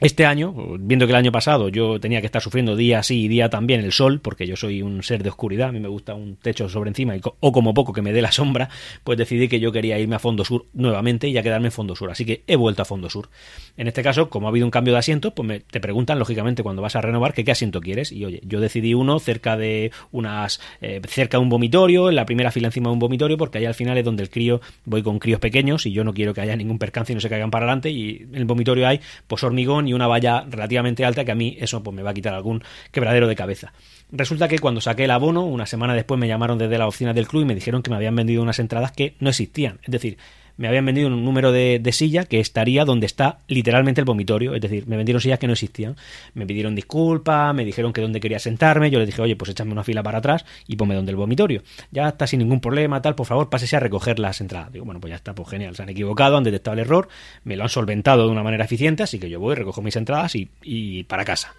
este 0.00 0.26
año, 0.26 0.54
viendo 0.78 1.06
que 1.06 1.12
el 1.12 1.16
año 1.16 1.32
pasado 1.32 1.68
yo 1.68 2.00
tenía 2.00 2.20
que 2.20 2.26
estar 2.26 2.42
sufriendo 2.42 2.74
día 2.74 3.02
sí 3.02 3.24
y 3.24 3.28
día 3.28 3.48
también 3.48 3.80
el 3.80 3.92
sol, 3.92 4.20
porque 4.20 4.46
yo 4.46 4.56
soy 4.56 4.82
un 4.82 5.02
ser 5.02 5.22
de 5.22 5.28
oscuridad, 5.28 5.68
a 5.68 5.72
mí 5.72 5.80
me 5.80 5.88
gusta 5.88 6.14
un 6.14 6.36
techo 6.36 6.68
sobre 6.68 6.88
encima 6.88 7.14
o 7.40 7.52
como 7.52 7.74
poco 7.74 7.92
que 7.92 8.02
me 8.02 8.12
dé 8.12 8.20
la 8.20 8.32
sombra, 8.32 8.68
pues 9.04 9.18
decidí 9.18 9.48
que 9.48 9.60
yo 9.60 9.70
quería 9.70 9.98
irme 9.98 10.16
a 10.16 10.18
Fondo 10.18 10.44
Sur 10.44 10.66
nuevamente 10.72 11.28
y 11.28 11.32
ya 11.32 11.42
quedarme 11.42 11.68
en 11.68 11.72
Fondo 11.72 11.94
Sur. 11.94 12.10
Así 12.10 12.24
que 12.24 12.42
he 12.46 12.56
vuelto 12.56 12.82
a 12.82 12.84
Fondo 12.84 13.08
Sur. 13.08 13.28
En 13.76 13.86
este 13.86 14.02
caso, 14.02 14.30
como 14.30 14.46
ha 14.46 14.50
habido 14.50 14.66
un 14.66 14.70
cambio 14.70 14.94
de 14.94 14.98
asiento, 14.98 15.34
pues 15.34 15.46
me, 15.46 15.60
te 15.60 15.80
preguntan 15.80 16.18
lógicamente 16.18 16.62
cuando 16.62 16.82
vas 16.82 16.96
a 16.96 17.00
renovar 17.00 17.32
qué 17.32 17.50
asiento 17.50 17.80
quieres. 17.80 18.10
Y 18.10 18.24
oye, 18.24 18.40
yo 18.44 18.60
decidí 18.60 18.94
uno 18.94 19.18
cerca 19.20 19.56
de 19.56 19.92
unas 20.10 20.60
eh, 20.80 21.00
cerca 21.08 21.38
de 21.38 21.42
un 21.42 21.48
vomitorio, 21.48 22.08
en 22.08 22.16
la 22.16 22.26
primera 22.26 22.50
fila 22.50 22.68
encima 22.68 22.88
de 22.88 22.94
un 22.94 22.98
vomitorio, 22.98 23.36
porque 23.36 23.58
ahí 23.58 23.64
al 23.64 23.74
final 23.74 23.96
es 23.98 24.04
donde 24.04 24.22
el 24.22 24.30
crío, 24.30 24.60
voy 24.84 25.02
con 25.02 25.18
críos 25.18 25.40
pequeños 25.40 25.86
y 25.86 25.92
yo 25.92 26.04
no 26.04 26.12
quiero 26.12 26.34
que 26.34 26.40
haya 26.40 26.56
ningún 26.56 26.78
percance 26.78 27.12
y 27.12 27.14
no 27.14 27.20
se 27.20 27.28
caigan 27.28 27.50
para 27.50 27.66
adelante. 27.66 27.90
Y 27.90 28.22
en 28.22 28.34
el 28.34 28.44
vomitorio 28.44 28.88
hay 28.88 29.00
pues 29.26 29.42
hormigón 29.44 29.83
y 29.88 29.92
una 29.92 30.06
valla 30.06 30.44
relativamente 30.48 31.04
alta 31.04 31.24
que 31.24 31.32
a 31.32 31.34
mí 31.34 31.56
eso 31.60 31.82
pues 31.82 31.94
me 31.94 32.02
va 32.02 32.10
a 32.10 32.14
quitar 32.14 32.34
algún 32.34 32.62
quebradero 32.90 33.26
de 33.26 33.36
cabeza. 33.36 33.72
Resulta 34.10 34.48
que 34.48 34.58
cuando 34.58 34.80
saqué 34.80 35.04
el 35.04 35.10
abono, 35.10 35.44
una 35.44 35.66
semana 35.66 35.94
después 35.94 36.18
me 36.18 36.28
llamaron 36.28 36.58
desde 36.58 36.78
la 36.78 36.86
oficina 36.86 37.12
del 37.12 37.26
club 37.26 37.42
y 37.42 37.46
me 37.46 37.54
dijeron 37.54 37.82
que 37.82 37.90
me 37.90 37.96
habían 37.96 38.14
vendido 38.14 38.42
unas 38.42 38.58
entradas 38.58 38.92
que 38.92 39.14
no 39.18 39.30
existían. 39.30 39.80
Es 39.82 39.90
decir, 39.90 40.18
me 40.56 40.68
habían 40.68 40.84
vendido 40.86 41.08
un 41.08 41.24
número 41.24 41.52
de, 41.52 41.80
silla 41.92 42.24
que 42.24 42.40
estaría 42.40 42.84
donde 42.84 43.06
está 43.06 43.38
literalmente 43.48 44.00
el 44.00 44.04
vomitorio. 44.04 44.54
Es 44.54 44.60
decir, 44.60 44.86
me 44.86 44.96
vendieron 44.96 45.20
sillas 45.20 45.38
que 45.38 45.46
no 45.46 45.52
existían. 45.52 45.96
Me 46.34 46.46
pidieron 46.46 46.74
disculpas, 46.74 47.54
me 47.54 47.64
dijeron 47.64 47.92
que 47.92 48.00
dónde 48.00 48.20
quería 48.20 48.38
sentarme. 48.38 48.90
Yo 48.90 48.98
les 48.98 49.06
dije, 49.06 49.22
oye, 49.22 49.36
pues 49.36 49.50
échame 49.50 49.72
una 49.72 49.84
fila 49.84 50.02
para 50.02 50.18
atrás 50.18 50.44
y 50.66 50.76
ponme 50.76 50.94
donde 50.94 51.10
el 51.10 51.16
vomitorio. 51.16 51.62
Ya 51.90 52.08
está 52.08 52.26
sin 52.26 52.40
ningún 52.40 52.60
problema, 52.60 53.02
tal, 53.02 53.14
por 53.14 53.26
favor, 53.26 53.50
pásese 53.50 53.76
a 53.76 53.80
recoger 53.80 54.18
las 54.18 54.40
entradas. 54.40 54.72
Digo, 54.72 54.84
bueno, 54.84 55.00
pues 55.00 55.10
ya 55.10 55.16
está, 55.16 55.34
pues 55.34 55.48
genial. 55.48 55.76
Se 55.76 55.82
han 55.82 55.88
equivocado, 55.88 56.36
han 56.36 56.44
detectado 56.44 56.74
el 56.74 56.80
error, 56.80 57.08
me 57.44 57.56
lo 57.56 57.62
han 57.64 57.68
solventado 57.68 58.24
de 58.26 58.32
una 58.32 58.42
manera 58.42 58.64
eficiente, 58.64 59.02
así 59.02 59.18
que 59.18 59.30
yo 59.30 59.40
voy, 59.40 59.54
recojo 59.54 59.82
mis 59.82 59.96
entradas 59.96 60.34
y, 60.34 60.48
y 60.62 61.04
para 61.04 61.24
casa. 61.24 61.54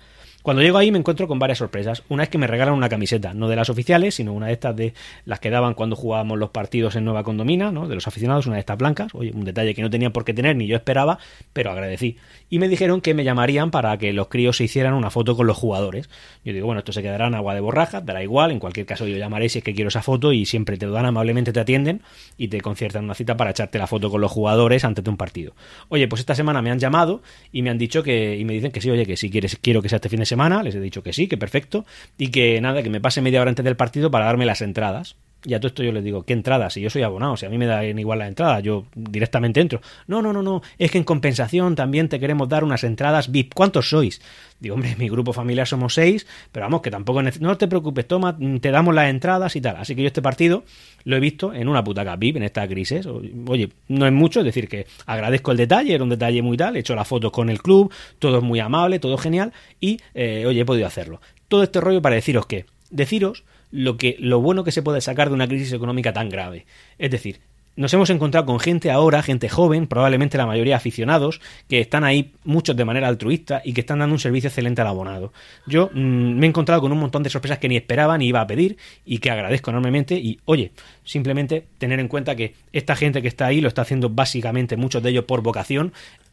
Cuando 0.45 0.61
llego 0.61 0.77
ahí 0.77 0.91
me 0.91 0.99
encuentro 0.99 1.27
con 1.27 1.39
varias 1.39 1.57
sorpresas. 1.57 2.03
Una 2.07 2.21
es 2.21 2.29
que 2.29 2.37
me 2.37 2.45
regalan 2.45 2.75
una 2.75 2.87
camiseta, 2.87 3.33
no 3.33 3.47
de 3.47 3.55
las 3.55 3.71
oficiales, 3.71 4.13
sino 4.13 4.31
una 4.31 4.45
de 4.45 4.53
estas 4.53 4.75
de 4.75 4.93
las 5.25 5.39
que 5.39 5.49
daban 5.49 5.73
cuando 5.73 5.95
jugábamos 5.95 6.37
los 6.37 6.51
partidos 6.51 6.95
en 6.95 7.03
Nueva 7.03 7.23
Condomina, 7.23 7.71
¿no? 7.71 7.87
De 7.87 7.95
los 7.95 8.07
aficionados, 8.07 8.45
una 8.45 8.57
de 8.57 8.59
estas 8.59 8.77
blancas. 8.77 9.15
Oye, 9.15 9.31
un 9.33 9.43
detalle 9.43 9.73
que 9.73 9.81
no 9.81 9.89
tenía 9.89 10.11
por 10.11 10.23
qué 10.23 10.35
tener 10.35 10.55
ni 10.55 10.67
yo 10.67 10.75
esperaba, 10.75 11.17
pero 11.51 11.71
agradecí. 11.71 12.17
Y 12.47 12.59
me 12.59 12.67
dijeron 12.67 13.01
que 13.01 13.15
me 13.15 13.23
llamarían 13.23 13.71
para 13.71 13.97
que 13.97 14.13
los 14.13 14.27
críos 14.27 14.57
se 14.57 14.65
hicieran 14.65 14.93
una 14.93 15.09
foto 15.09 15.35
con 15.35 15.47
los 15.47 15.57
jugadores. 15.57 16.11
Yo 16.43 16.53
digo, 16.53 16.67
bueno, 16.67 16.77
esto 16.77 16.91
se 16.91 17.01
quedará 17.01 17.25
en 17.25 17.33
agua 17.33 17.55
de 17.55 17.61
borraja, 17.61 18.01
dará 18.01 18.21
igual, 18.21 18.51
en 18.51 18.59
cualquier 18.59 18.85
caso 18.85 19.07
yo 19.07 19.17
llamaré 19.17 19.49
si 19.49 19.57
es 19.57 19.63
que 19.63 19.73
quiero 19.73 19.87
esa 19.87 20.03
foto 20.03 20.31
y 20.31 20.45
siempre 20.45 20.77
te 20.77 20.85
lo 20.85 20.91
dan 20.91 21.07
amablemente, 21.07 21.53
te 21.53 21.59
atienden 21.59 22.03
y 22.37 22.49
te 22.49 22.61
conciertan 22.61 23.03
una 23.03 23.15
cita 23.15 23.35
para 23.35 23.49
echarte 23.49 23.79
la 23.79 23.87
foto 23.87 24.11
con 24.11 24.21
los 24.21 24.31
jugadores 24.31 24.85
antes 24.85 25.03
de 25.03 25.09
un 25.09 25.17
partido. 25.17 25.55
Oye, 25.89 26.07
pues 26.07 26.19
esta 26.19 26.35
semana 26.35 26.61
me 26.61 26.69
han 26.69 26.77
llamado 26.77 27.23
y 27.51 27.63
me 27.63 27.71
han 27.71 27.79
dicho 27.79 28.03
que, 28.03 28.37
y 28.37 28.45
me 28.45 28.53
dicen 28.53 28.71
que 28.71 28.79
sí, 28.79 28.91
oye, 28.91 29.07
que 29.07 29.17
si 29.17 29.31
quieres, 29.31 29.57
quiero 29.59 29.81
que 29.81 29.89
sea 29.89 29.95
este 29.95 30.09
fin 30.09 30.19
de 30.19 30.27
semana, 30.27 30.34
les 30.63 30.75
he 30.75 30.79
dicho 30.79 31.03
que 31.03 31.13
sí, 31.13 31.27
que 31.27 31.37
perfecto, 31.37 31.85
y 32.17 32.29
que 32.29 32.59
nada, 32.61 32.83
que 32.83 32.89
me 32.89 33.01
pase 33.01 33.21
media 33.21 33.41
hora 33.41 33.49
antes 33.49 33.65
del 33.65 33.75
partido 33.75 34.11
para 34.11 34.25
darme 34.25 34.45
las 34.45 34.61
entradas. 34.61 35.15
Y 35.45 35.53
a 35.53 35.59
todo 35.59 35.67
esto 35.67 35.83
yo 35.83 35.91
les 35.91 36.03
digo, 36.03 36.23
¿qué 36.23 36.33
entradas? 36.33 36.73
Si 36.73 36.81
yo 36.81 36.89
soy 36.89 37.03
abonado, 37.03 37.37
si 37.37 37.45
a 37.45 37.49
mí 37.49 37.57
me 37.57 37.65
da 37.65 37.85
igual 37.85 38.19
la 38.19 38.27
entrada, 38.27 38.59
yo 38.59 38.85
directamente 38.95 39.61
entro. 39.61 39.81
No, 40.07 40.21
no, 40.21 40.33
no, 40.33 40.41
no, 40.41 40.61
es 40.77 40.91
que 40.91 40.97
en 40.97 41.03
compensación 41.03 41.75
también 41.75 42.09
te 42.09 42.19
queremos 42.19 42.49
dar 42.49 42.63
unas 42.63 42.83
entradas 42.83 43.31
VIP. 43.31 43.53
¿Cuántos 43.53 43.89
sois? 43.89 44.21
Digo, 44.59 44.75
hombre, 44.75 44.95
mi 44.97 45.09
grupo 45.09 45.33
familiar 45.33 45.67
somos 45.67 45.93
seis, 45.93 46.25
pero 46.51 46.65
vamos, 46.65 46.81
que 46.81 46.89
tampoco... 46.89 47.21
No 47.21 47.57
te 47.57 47.67
preocupes, 47.67 48.07
toma, 48.07 48.37
te 48.59 48.71
damos 48.71 48.95
las 48.95 49.09
entradas 49.09 49.55
y 49.55 49.61
tal. 49.61 49.75
Así 49.77 49.95
que 49.95 50.01
yo 50.01 50.07
este 50.07 50.21
partido 50.21 50.63
lo 51.03 51.15
he 51.15 51.19
visto 51.19 51.53
en 51.53 51.67
una 51.67 51.83
puta 51.83 52.15
VIP, 52.15 52.37
en 52.37 52.43
esta 52.43 52.67
crisis. 52.67 53.05
Oye, 53.05 53.69
no 53.87 54.05
es 54.05 54.13
mucho, 54.13 54.39
es 54.39 54.45
decir, 54.45 54.67
que 54.67 54.87
agradezco 55.05 55.51
el 55.51 55.57
detalle, 55.57 55.93
era 55.93 56.03
un 56.03 56.09
detalle 56.09 56.41
muy 56.41 56.57
tal, 56.57 56.75
he 56.75 56.79
hecho 56.79 56.95
las 56.95 57.07
fotos 57.07 57.31
con 57.31 57.49
el 57.49 57.61
club, 57.61 57.93
todo 58.19 58.37
es 58.37 58.43
muy 58.43 58.59
amable, 58.59 58.99
todo 58.99 59.17
genial, 59.17 59.53
y, 59.79 59.99
eh, 60.13 60.45
oye, 60.47 60.61
he 60.61 60.65
podido 60.65 60.87
hacerlo. 60.87 61.21
Todo 61.47 61.63
este 61.63 61.79
rollo 61.79 62.01
para 62.01 62.15
deciros 62.15 62.45
que, 62.47 62.65
deciros 62.89 63.43
lo 63.71 63.97
que 63.97 64.15
lo 64.19 64.41
bueno 64.41 64.63
que 64.63 64.71
se 64.71 64.81
puede 64.81 65.01
sacar 65.01 65.29
de 65.29 65.35
una 65.35 65.47
crisis 65.47 65.73
económica 65.73 66.13
tan 66.13 66.29
grave. 66.29 66.65
Es 66.97 67.11
decir, 67.11 67.39
nos 67.77 67.93
hemos 67.93 68.09
encontrado 68.09 68.45
con 68.45 68.61
gente 68.61 68.89
ahora, 68.89 69.21
gente 69.21 69.49
joven, 69.49 69.87
probablemente 69.87 70.37
la 70.37 70.45
mayoría 70.45 70.77
aficionados, 70.77 71.41
que 71.67 71.81
están 71.81 72.05
ahí 72.05 72.31
muchos 72.45 72.77
de 72.77 72.85
manera 72.85 73.09
altruista 73.09 73.61
y 73.65 73.73
que 73.73 73.81
están 73.81 73.99
dando 73.99 74.13
un 74.13 74.19
servicio 74.19 74.47
excelente 74.47 74.79
al 74.79 74.87
abonado. 74.87 75.33
Yo 75.67 75.89
mm, 75.93 76.37
me 76.37 76.45
he 76.45 76.49
encontrado 76.49 76.79
con 76.79 76.93
un 76.93 76.99
montón 76.99 77.23
de 77.23 77.29
sorpresas 77.29 77.59
que 77.59 77.67
ni 77.67 77.75
esperaba 77.75 78.17
ni 78.17 78.27
iba 78.27 78.39
a 78.39 78.47
pedir 78.47 78.77
y 79.05 79.17
que 79.17 79.29
agradezco 79.29 79.71
enormemente 79.71 80.15
y 80.15 80.39
oye, 80.45 80.71
simplemente 81.03 81.65
tener 81.77 81.99
en 81.99 82.07
cuenta 82.07 82.37
que 82.37 82.55
esta 82.71 82.95
gente 82.95 83.21
que 83.21 83.27
está 83.27 83.47
ahí 83.47 83.59
lo 83.59 83.67
está 83.67 83.81
haciendo 83.81 84.09
básicamente 84.09 84.77
muchos 84.77 85.03
de 85.03 85.09
ellos 85.09 85.25
por 85.25 85.41
vocación 85.41 85.91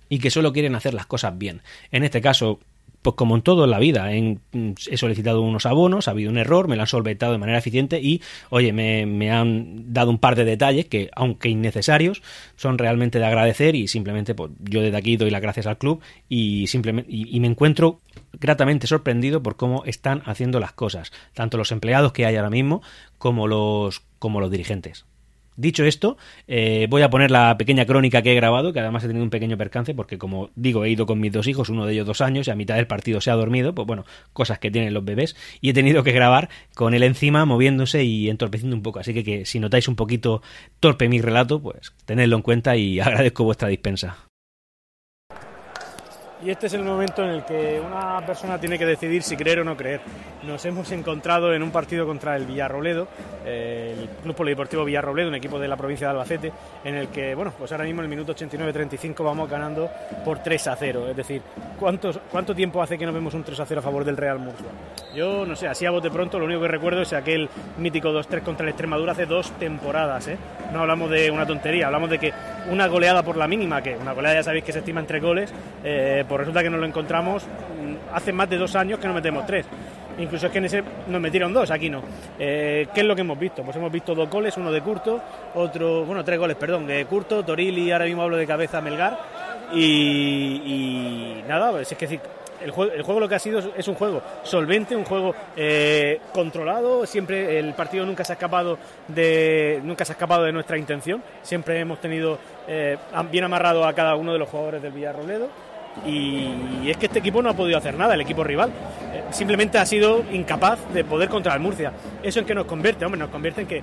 y 0.08 0.20
que 0.20 0.30
solo 0.30 0.52
quieren 0.52 0.76
hacer 0.76 0.94
las 0.94 1.06
cosas 1.06 1.36
bien. 1.36 1.60
En 1.90 2.04
este 2.04 2.20
caso, 2.20 2.60
pues 3.02 3.16
como 3.16 3.36
en 3.36 3.42
todo 3.42 3.64
en 3.64 3.70
la 3.70 3.78
vida, 3.78 4.12
he 4.12 4.96
solicitado 4.96 5.42
unos 5.42 5.66
abonos, 5.66 6.08
ha 6.08 6.12
habido 6.12 6.30
un 6.30 6.38
error, 6.38 6.68
me 6.68 6.76
lo 6.76 6.82
han 6.82 6.88
solventado 6.88 7.32
de 7.32 7.38
manera 7.38 7.58
eficiente 7.58 8.00
y, 8.00 8.22
oye, 8.50 8.72
me, 8.72 9.30
han 9.30 9.92
dado 9.92 10.10
un 10.10 10.18
par 10.18 10.36
de 10.36 10.44
detalles 10.44 10.86
que, 10.86 11.10
aunque 11.14 11.48
innecesarios, 11.48 12.22
son 12.56 12.78
realmente 12.78 13.18
de 13.18 13.26
agradecer 13.26 13.74
y 13.74 13.88
simplemente 13.88 14.34
pues, 14.34 14.52
yo 14.60 14.80
desde 14.80 14.96
aquí 14.96 15.16
doy 15.16 15.30
las 15.30 15.42
gracias 15.42 15.66
al 15.66 15.78
club 15.78 16.00
y, 16.28 16.68
simplemente, 16.68 17.10
y 17.10 17.38
me 17.40 17.48
encuentro 17.48 18.00
gratamente 18.32 18.86
sorprendido 18.86 19.42
por 19.42 19.56
cómo 19.56 19.84
están 19.84 20.22
haciendo 20.24 20.60
las 20.60 20.72
cosas, 20.72 21.12
tanto 21.34 21.58
los 21.58 21.72
empleados 21.72 22.12
que 22.12 22.24
hay 22.24 22.36
ahora 22.36 22.50
mismo 22.50 22.82
como 23.18 23.46
los, 23.48 24.02
como 24.18 24.40
los 24.40 24.50
dirigentes. 24.50 25.06
Dicho 25.56 25.84
esto, 25.84 26.16
eh, 26.48 26.86
voy 26.88 27.02
a 27.02 27.10
poner 27.10 27.30
la 27.30 27.56
pequeña 27.58 27.84
crónica 27.84 28.22
que 28.22 28.32
he 28.32 28.34
grabado, 28.34 28.72
que 28.72 28.80
además 28.80 29.04
he 29.04 29.08
tenido 29.08 29.22
un 29.22 29.30
pequeño 29.30 29.58
percance, 29.58 29.94
porque 29.94 30.16
como 30.16 30.50
digo, 30.54 30.84
he 30.84 30.90
ido 30.90 31.04
con 31.04 31.20
mis 31.20 31.32
dos 31.32 31.46
hijos, 31.46 31.68
uno 31.68 31.84
de 31.86 31.92
ellos 31.92 32.06
dos 32.06 32.20
años, 32.22 32.48
y 32.48 32.50
a 32.50 32.54
mitad 32.54 32.76
del 32.76 32.86
partido 32.86 33.20
se 33.20 33.30
ha 33.30 33.34
dormido, 33.34 33.74
pues 33.74 33.86
bueno, 33.86 34.04
cosas 34.32 34.58
que 34.58 34.70
tienen 34.70 34.94
los 34.94 35.04
bebés, 35.04 35.36
y 35.60 35.70
he 35.70 35.72
tenido 35.74 36.02
que 36.02 36.12
grabar 36.12 36.48
con 36.74 36.94
él 36.94 37.02
encima, 37.02 37.44
moviéndose 37.44 38.04
y 38.04 38.30
entorpeciendo 38.30 38.74
un 38.74 38.82
poco. 38.82 39.00
Así 39.00 39.12
que, 39.12 39.24
que 39.24 39.44
si 39.44 39.60
notáis 39.60 39.88
un 39.88 39.96
poquito 39.96 40.42
torpe 40.80 41.08
mi 41.08 41.20
relato, 41.20 41.60
pues 41.60 41.92
tenedlo 42.06 42.36
en 42.36 42.42
cuenta 42.42 42.76
y 42.76 43.00
agradezco 43.00 43.44
vuestra 43.44 43.68
dispensa. 43.68 44.31
Y 46.44 46.50
este 46.50 46.66
es 46.66 46.74
el 46.74 46.82
momento 46.82 47.22
en 47.22 47.30
el 47.30 47.44
que 47.44 47.80
una 47.80 48.20
persona 48.26 48.58
tiene 48.58 48.76
que 48.76 48.84
decidir 48.84 49.22
si 49.22 49.36
creer 49.36 49.60
o 49.60 49.64
no 49.64 49.76
creer. 49.76 50.00
Nos 50.42 50.64
hemos 50.64 50.90
encontrado 50.90 51.54
en 51.54 51.62
un 51.62 51.70
partido 51.70 52.04
contra 52.04 52.34
el 52.34 52.46
Villarrobledo, 52.46 53.06
el 53.46 54.08
Club 54.24 54.34
Polideportivo 54.34 54.84
Villarrobledo, 54.84 55.28
un 55.28 55.36
equipo 55.36 55.60
de 55.60 55.68
la 55.68 55.76
provincia 55.76 56.08
de 56.08 56.10
Albacete, 56.10 56.52
en 56.82 56.96
el 56.96 57.08
que, 57.08 57.36
bueno, 57.36 57.52
pues 57.56 57.70
ahora 57.70 57.84
mismo 57.84 58.00
en 58.00 58.06
el 58.06 58.10
minuto 58.10 58.34
89-35 58.34 59.22
vamos 59.22 59.48
ganando 59.48 59.88
por 60.24 60.40
3 60.40 60.66
a 60.66 60.74
0. 60.74 61.10
Es 61.10 61.16
decir, 61.16 61.42
¿cuántos, 61.78 62.18
¿cuánto 62.28 62.56
tiempo 62.56 62.82
hace 62.82 62.98
que 62.98 63.06
no 63.06 63.12
vemos 63.12 63.34
un 63.34 63.44
3 63.44 63.60
a 63.60 63.66
0 63.66 63.78
a 63.78 63.82
favor 63.82 64.04
del 64.04 64.16
Real 64.16 64.40
Murcia? 64.40 64.66
Yo, 65.14 65.46
no 65.46 65.54
sé, 65.54 65.68
así 65.68 65.86
a 65.86 65.92
bote 65.92 66.10
pronto, 66.10 66.40
lo 66.40 66.46
único 66.46 66.62
que 66.62 66.68
recuerdo 66.68 67.02
es 67.02 67.12
aquel 67.12 67.48
mítico 67.78 68.08
2-3 68.08 68.42
contra 68.42 68.64
el 68.64 68.70
Extremadura 68.70 69.12
hace 69.12 69.26
dos 69.26 69.52
temporadas, 69.60 70.26
¿eh? 70.26 70.36
No 70.72 70.80
hablamos 70.80 71.08
de 71.08 71.30
una 71.30 71.46
tontería, 71.46 71.86
hablamos 71.86 72.10
de 72.10 72.18
que 72.18 72.32
una 72.70 72.86
goleada 72.86 73.22
por 73.22 73.36
la 73.36 73.48
mínima, 73.48 73.82
que 73.82 73.96
una 73.96 74.12
goleada 74.12 74.36
ya 74.36 74.42
sabéis 74.42 74.64
que 74.64 74.72
se 74.72 74.78
estima 74.80 75.00
entre 75.00 75.20
goles, 75.20 75.52
eh, 75.84 76.24
pues 76.28 76.40
resulta 76.40 76.62
que 76.62 76.70
nos 76.70 76.80
lo 76.80 76.86
encontramos 76.86 77.44
mm, 77.44 78.14
hace 78.14 78.32
más 78.32 78.48
de 78.48 78.58
dos 78.58 78.74
años 78.76 78.98
que 78.98 79.08
no 79.08 79.14
metemos 79.14 79.46
tres. 79.46 79.66
Incluso 80.18 80.46
es 80.46 80.52
que 80.52 80.58
en 80.58 80.66
ese 80.66 80.82
nos 81.08 81.20
metieron 81.20 81.52
dos, 81.52 81.70
aquí 81.70 81.88
no. 81.88 82.02
Eh, 82.38 82.86
¿Qué 82.94 83.00
es 83.00 83.06
lo 83.06 83.14
que 83.14 83.22
hemos 83.22 83.38
visto? 83.38 83.62
Pues 83.62 83.76
hemos 83.76 83.90
visto 83.90 84.14
dos 84.14 84.28
goles, 84.28 84.56
uno 84.56 84.70
de 84.70 84.82
Curto, 84.82 85.20
otro, 85.54 86.04
bueno, 86.04 86.22
tres 86.22 86.38
goles, 86.38 86.56
perdón, 86.56 86.86
de 86.86 87.04
Curto, 87.06 87.42
Torili, 87.42 87.90
ahora 87.90 88.04
mismo 88.04 88.22
hablo 88.22 88.36
de 88.36 88.46
cabeza 88.46 88.80
Melgar. 88.80 89.18
Y, 89.74 91.42
nada, 91.48 91.70
pues 91.70 91.90
es 91.90 91.96
que 91.96 92.20
el 92.62 92.70
juego, 92.70 92.92
el 92.92 93.02
juego 93.02 93.20
lo 93.20 93.28
que 93.28 93.34
ha 93.34 93.38
sido 93.38 93.60
es 93.76 93.88
un 93.88 93.94
juego 93.94 94.22
solvente, 94.42 94.96
un 94.96 95.04
juego 95.04 95.34
eh, 95.56 96.20
controlado. 96.32 97.06
Siempre 97.06 97.58
el 97.58 97.74
partido 97.74 98.06
nunca 98.06 98.24
se 98.24 98.32
ha 98.32 98.34
escapado 98.34 98.78
de 99.08 99.80
nunca 99.82 100.04
se 100.04 100.12
ha 100.12 100.14
escapado 100.14 100.44
de 100.44 100.52
nuestra 100.52 100.78
intención. 100.78 101.22
Siempre 101.42 101.78
hemos 101.80 102.00
tenido 102.00 102.38
eh, 102.66 102.96
bien 103.30 103.44
amarrado 103.44 103.84
a 103.84 103.92
cada 103.92 104.16
uno 104.16 104.32
de 104.32 104.38
los 104.38 104.48
jugadores 104.48 104.82
del 104.82 104.92
Villarrobledo 104.92 105.48
y 106.06 106.90
es 106.90 106.96
que 106.96 107.06
este 107.06 107.18
equipo 107.18 107.42
no 107.42 107.50
ha 107.50 107.54
podido 107.54 107.78
hacer 107.78 107.94
nada, 107.94 108.14
el 108.14 108.20
equipo 108.20 108.42
rival. 108.42 108.70
Eh, 109.12 109.22
simplemente 109.30 109.78
ha 109.78 109.86
sido 109.86 110.24
incapaz 110.32 110.78
de 110.92 111.04
poder 111.04 111.28
contra 111.28 111.54
el 111.54 111.60
Murcia. 111.60 111.92
¿Eso 112.22 112.40
en 112.40 112.46
qué 112.46 112.54
nos 112.54 112.66
convierte? 112.66 113.04
Hombre, 113.04 113.18
nos 113.18 113.30
convierte 113.30 113.62
en 113.62 113.66
que 113.66 113.82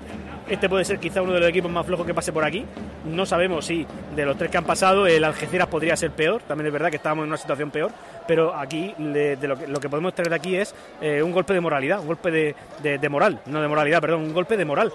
este 0.49 0.67
puede 0.67 0.83
ser 0.85 0.99
quizá 0.99 1.21
uno 1.21 1.33
de 1.33 1.39
los 1.39 1.49
equipos 1.49 1.71
más 1.71 1.85
flojos 1.85 2.05
que 2.05 2.13
pase 2.13 2.33
por 2.33 2.43
aquí. 2.43 2.65
No 3.05 3.25
sabemos 3.25 3.65
si 3.65 3.85
de 4.15 4.25
los 4.25 4.37
tres 4.37 4.49
que 4.49 4.57
han 4.57 4.65
pasado 4.65 5.05
el 5.07 5.23
Algeciras 5.23 5.67
podría 5.67 5.95
ser 5.95 6.11
peor. 6.11 6.41
También 6.47 6.67
es 6.67 6.73
verdad 6.73 6.89
que 6.89 6.97
estábamos 6.97 7.23
en 7.23 7.29
una 7.29 7.37
situación 7.37 7.69
peor. 7.69 7.91
Pero 8.29 8.55
aquí 8.55 8.93
de, 8.99 9.35
lo, 9.41 9.57
que, 9.57 9.65
lo, 9.65 9.79
que, 9.79 9.89
podemos 9.89 10.13
traer 10.13 10.29
de 10.29 10.35
aquí 10.35 10.55
es 10.55 10.75
eh, 11.01 11.23
un 11.23 11.31
golpe 11.31 11.51
de 11.51 11.61
moralidad, 11.61 11.99
un 11.99 12.05
golpe 12.05 12.29
de, 12.29 12.55
de, 12.83 13.09
moral, 13.09 13.41
no 13.47 13.59
de 13.59 13.67
moralidad, 13.67 13.99
perdón, 13.99 14.21
un 14.21 14.33
golpe 14.33 14.55
de 14.55 14.65
moral. 14.65 14.93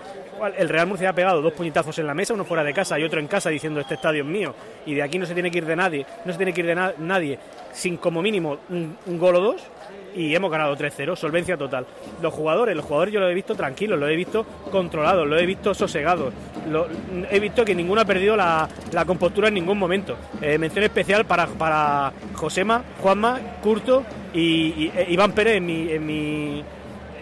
El 0.57 0.69
Real 0.69 0.87
Murcia 0.87 1.11
ha 1.11 1.13
pegado 1.13 1.43
dos 1.43 1.53
puñetazos 1.53 1.99
en 1.99 2.07
la 2.07 2.15
mesa, 2.15 2.33
uno 2.33 2.45
fuera 2.45 2.63
de 2.63 2.73
casa 2.73 2.97
y 2.97 3.03
otro 3.03 3.19
en 3.19 3.27
casa 3.27 3.51
diciendo 3.51 3.81
este 3.81 3.95
estadio 3.95 4.23
es 4.23 4.29
mío. 4.29 4.55
Y 4.87 4.95
de 4.95 5.03
aquí 5.03 5.19
no 5.19 5.27
se 5.27 5.35
tiene 5.35 5.51
que 5.51 5.59
ir 5.59 5.67
de 5.67 5.75
nadie, 5.75 6.07
no 6.25 6.31
se 6.31 6.39
tiene 6.39 6.53
que 6.53 6.61
ir 6.61 6.67
de 6.69 6.93
nadie 6.97 7.41
sin 7.73 7.97
como 7.97 8.23
mínimo 8.23 8.59
un, 8.69 8.97
un 9.05 9.19
gol 9.19 9.35
o 9.35 9.41
dos 9.41 9.63
y 10.15 10.35
hemos 10.35 10.51
ganado 10.51 10.77
3-0, 10.77 11.17
solvencia 11.17 11.57
total. 11.57 11.87
Los 12.23 12.33
jugadores, 12.33 12.77
los 12.77 12.85
jugadores 12.85 13.15
yo 13.15 13.21
lo 13.21 13.29
he 13.29 13.35
visto 13.35 13.55
tranquilos, 13.55 13.99
lo 13.99 14.09
he 14.09 14.17
visto 14.17 14.45
controlados, 14.71 15.27
lo 15.27 15.39
he 15.39 15.47
visto 15.47 15.75
sosegados, 15.75 16.33
he 17.31 17.41
visto 17.41 17.65
que 17.65 17.75
ninguno 17.75 18.01
ha 18.01 18.05
perdido 18.05 18.37
la, 18.37 18.69
compostura 19.07 19.49
en 19.49 19.55
ningún 19.55 19.79
momento. 19.79 20.17
Eh, 20.41 20.59
mención 20.59 20.85
especial 20.85 21.25
para, 21.25 21.47
para 21.47 22.13
Josema, 22.35 22.83
Juanma 23.01 23.41
Curto 23.63 24.05
y, 24.33 24.91
e 24.95 25.07
Iván 25.11 25.33
Pérez 25.33 25.57
en 25.57 25.67
mi, 25.67 25.91
en 25.91 26.07
mi 26.07 26.65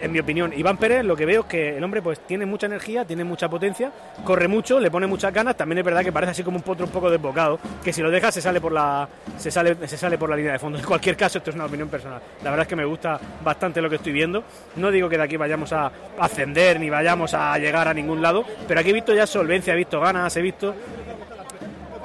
en 0.03 0.11
mi 0.11 0.19
opinión. 0.19 0.51
Iván 0.55 0.77
Pérez, 0.77 1.05
lo 1.05 1.15
que 1.15 1.25
veo 1.25 1.41
es 1.41 1.47
que 1.47 1.77
el 1.77 1.83
hombre 1.83 2.01
pues 2.01 2.19
tiene 2.19 2.45
mucha 2.45 2.65
energía, 2.65 3.05
tiene 3.05 3.23
mucha 3.23 3.49
potencia, 3.49 3.91
corre 4.25 4.49
mucho, 4.49 4.79
le 4.79 4.91
pone 4.91 5.07
muchas 5.07 5.33
ganas, 5.33 5.55
también 5.55 5.79
es 5.79 5.85
verdad 5.85 6.03
que 6.03 6.11
parece 6.11 6.31
así 6.31 6.43
como 6.43 6.57
un 6.57 6.63
potro 6.63 6.85
un 6.85 6.91
poco 6.91 7.09
desbocado, 7.09 7.57
que 7.81 7.93
si 7.93 8.01
lo 8.01 8.11
deja 8.11 8.29
se 8.31 8.41
sale 8.41 8.59
por 8.59 8.73
la 8.73 9.07
se 9.37 9.49
sale 9.49 9.75
se 9.87 9.97
sale 9.97 10.17
por 10.17 10.29
la 10.29 10.35
línea 10.35 10.51
de 10.51 10.59
fondo. 10.59 10.77
En 10.77 10.85
cualquier 10.85 11.15
caso, 11.15 11.37
esto 11.37 11.51
es 11.51 11.55
una 11.55 11.65
opinión 11.65 11.87
personal. 11.87 12.21
La 12.43 12.49
verdad 12.49 12.63
es 12.63 12.67
que 12.67 12.75
me 12.75 12.85
gusta 12.85 13.19
bastante 13.43 13.81
lo 13.81 13.89
que 13.89 13.95
estoy 13.95 14.11
viendo. 14.11 14.43
No 14.75 14.91
digo 14.91 15.07
que 15.07 15.17
de 15.17 15.23
aquí 15.23 15.37
vayamos 15.37 15.71
a 15.71 15.89
ascender 16.19 16.79
ni 16.79 16.89
vayamos 16.89 17.33
a 17.33 17.57
llegar 17.57 17.87
a 17.87 17.93
ningún 17.93 18.21
lado, 18.21 18.43
pero 18.67 18.81
aquí 18.81 18.89
he 18.89 18.93
visto 18.93 19.13
ya 19.13 19.25
solvencia, 19.25 19.73
he 19.73 19.77
visto 19.77 20.01
ganas, 20.01 20.35
he 20.35 20.41
visto 20.41 20.75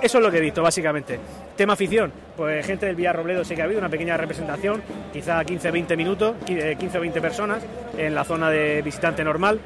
eso 0.01 0.19
es 0.19 0.25
lo 0.25 0.31
que 0.31 0.39
he 0.39 0.41
visto, 0.41 0.63
básicamente. 0.63 1.19
Tema 1.59 1.73
afición, 1.73 2.13
pues 2.37 2.65
gente 2.65 2.87
del 2.87 2.95
Villarrobledo 2.95 3.45
sé 3.45 3.57
que 3.57 3.63
ha 3.63 3.65
habido 3.65 3.81
una 3.81 3.89
pequeña 3.89 4.17
representación, 4.17 4.81
quizá 5.13 5.43
15-20 5.43 5.97
minutos, 5.97 6.37
15 6.47 6.99
o 6.99 7.01
20 7.01 7.21
personas 7.21 7.65
en 7.97 8.15
la 8.15 8.23
zona 8.23 8.49
de 8.49 8.81
visitante 8.81 9.25
normal 9.25 9.59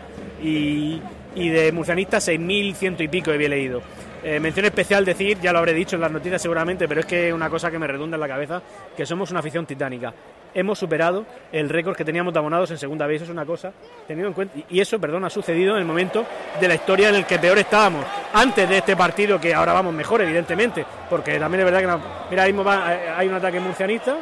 y, 0.42 1.02
de 1.36 1.70
murcianistas 1.70 2.28
6.100 2.28 2.98
y 2.98 3.08
pico 3.08 3.30
había 3.30 3.50
leído. 3.50 3.82
Eh, 4.24 4.40
mención 4.40 4.64
especial 4.64 5.04
decir, 5.04 5.38
ya 5.42 5.52
lo 5.52 5.58
habré 5.58 5.74
dicho 5.74 5.96
en 5.96 6.00
las 6.00 6.10
noticias 6.10 6.40
seguramente, 6.40 6.88
pero 6.88 7.00
es 7.00 7.06
que 7.06 7.30
una 7.30 7.50
cosa 7.50 7.70
que 7.70 7.78
me 7.78 7.86
redunda 7.86 8.16
en 8.16 8.22
la 8.22 8.28
cabeza, 8.28 8.62
que 8.96 9.04
somos 9.04 9.30
una 9.30 9.40
afición 9.40 9.66
titánica 9.66 10.14
hemos 10.54 10.78
superado 10.78 11.24
el 11.50 11.68
récord 11.68 11.96
que 11.96 12.04
teníamos 12.04 12.32
de 12.32 12.38
abonados 12.38 12.70
en 12.70 12.78
segunda 12.78 13.06
vez. 13.06 13.16
Eso 13.16 13.24
es 13.24 13.30
una 13.30 13.46
cosa 13.46 13.72
tenido 14.06 14.28
en 14.28 14.34
cuenta. 14.34 14.58
Y 14.68 14.80
eso, 14.80 14.98
perdón, 14.98 15.24
ha 15.24 15.30
sucedido 15.30 15.74
en 15.74 15.80
el 15.80 15.84
momento 15.84 16.24
de 16.60 16.68
la 16.68 16.74
historia 16.74 17.08
en 17.08 17.16
el 17.16 17.26
que 17.26 17.38
peor 17.38 17.58
estábamos. 17.58 18.04
Antes 18.32 18.68
de 18.68 18.78
este 18.78 18.96
partido, 18.96 19.40
que 19.40 19.54
ahora 19.54 19.72
vamos 19.72 19.94
mejor, 19.94 20.22
evidentemente, 20.22 20.84
porque 21.08 21.38
también 21.38 21.60
es 21.66 21.72
verdad 21.72 21.80
que 21.80 22.30
mira, 22.30 22.42
ahí 22.44 22.52
eh, 22.52 23.12
hay 23.16 23.28
un 23.28 23.34
ataque 23.34 23.60
murcianista. 23.60 24.16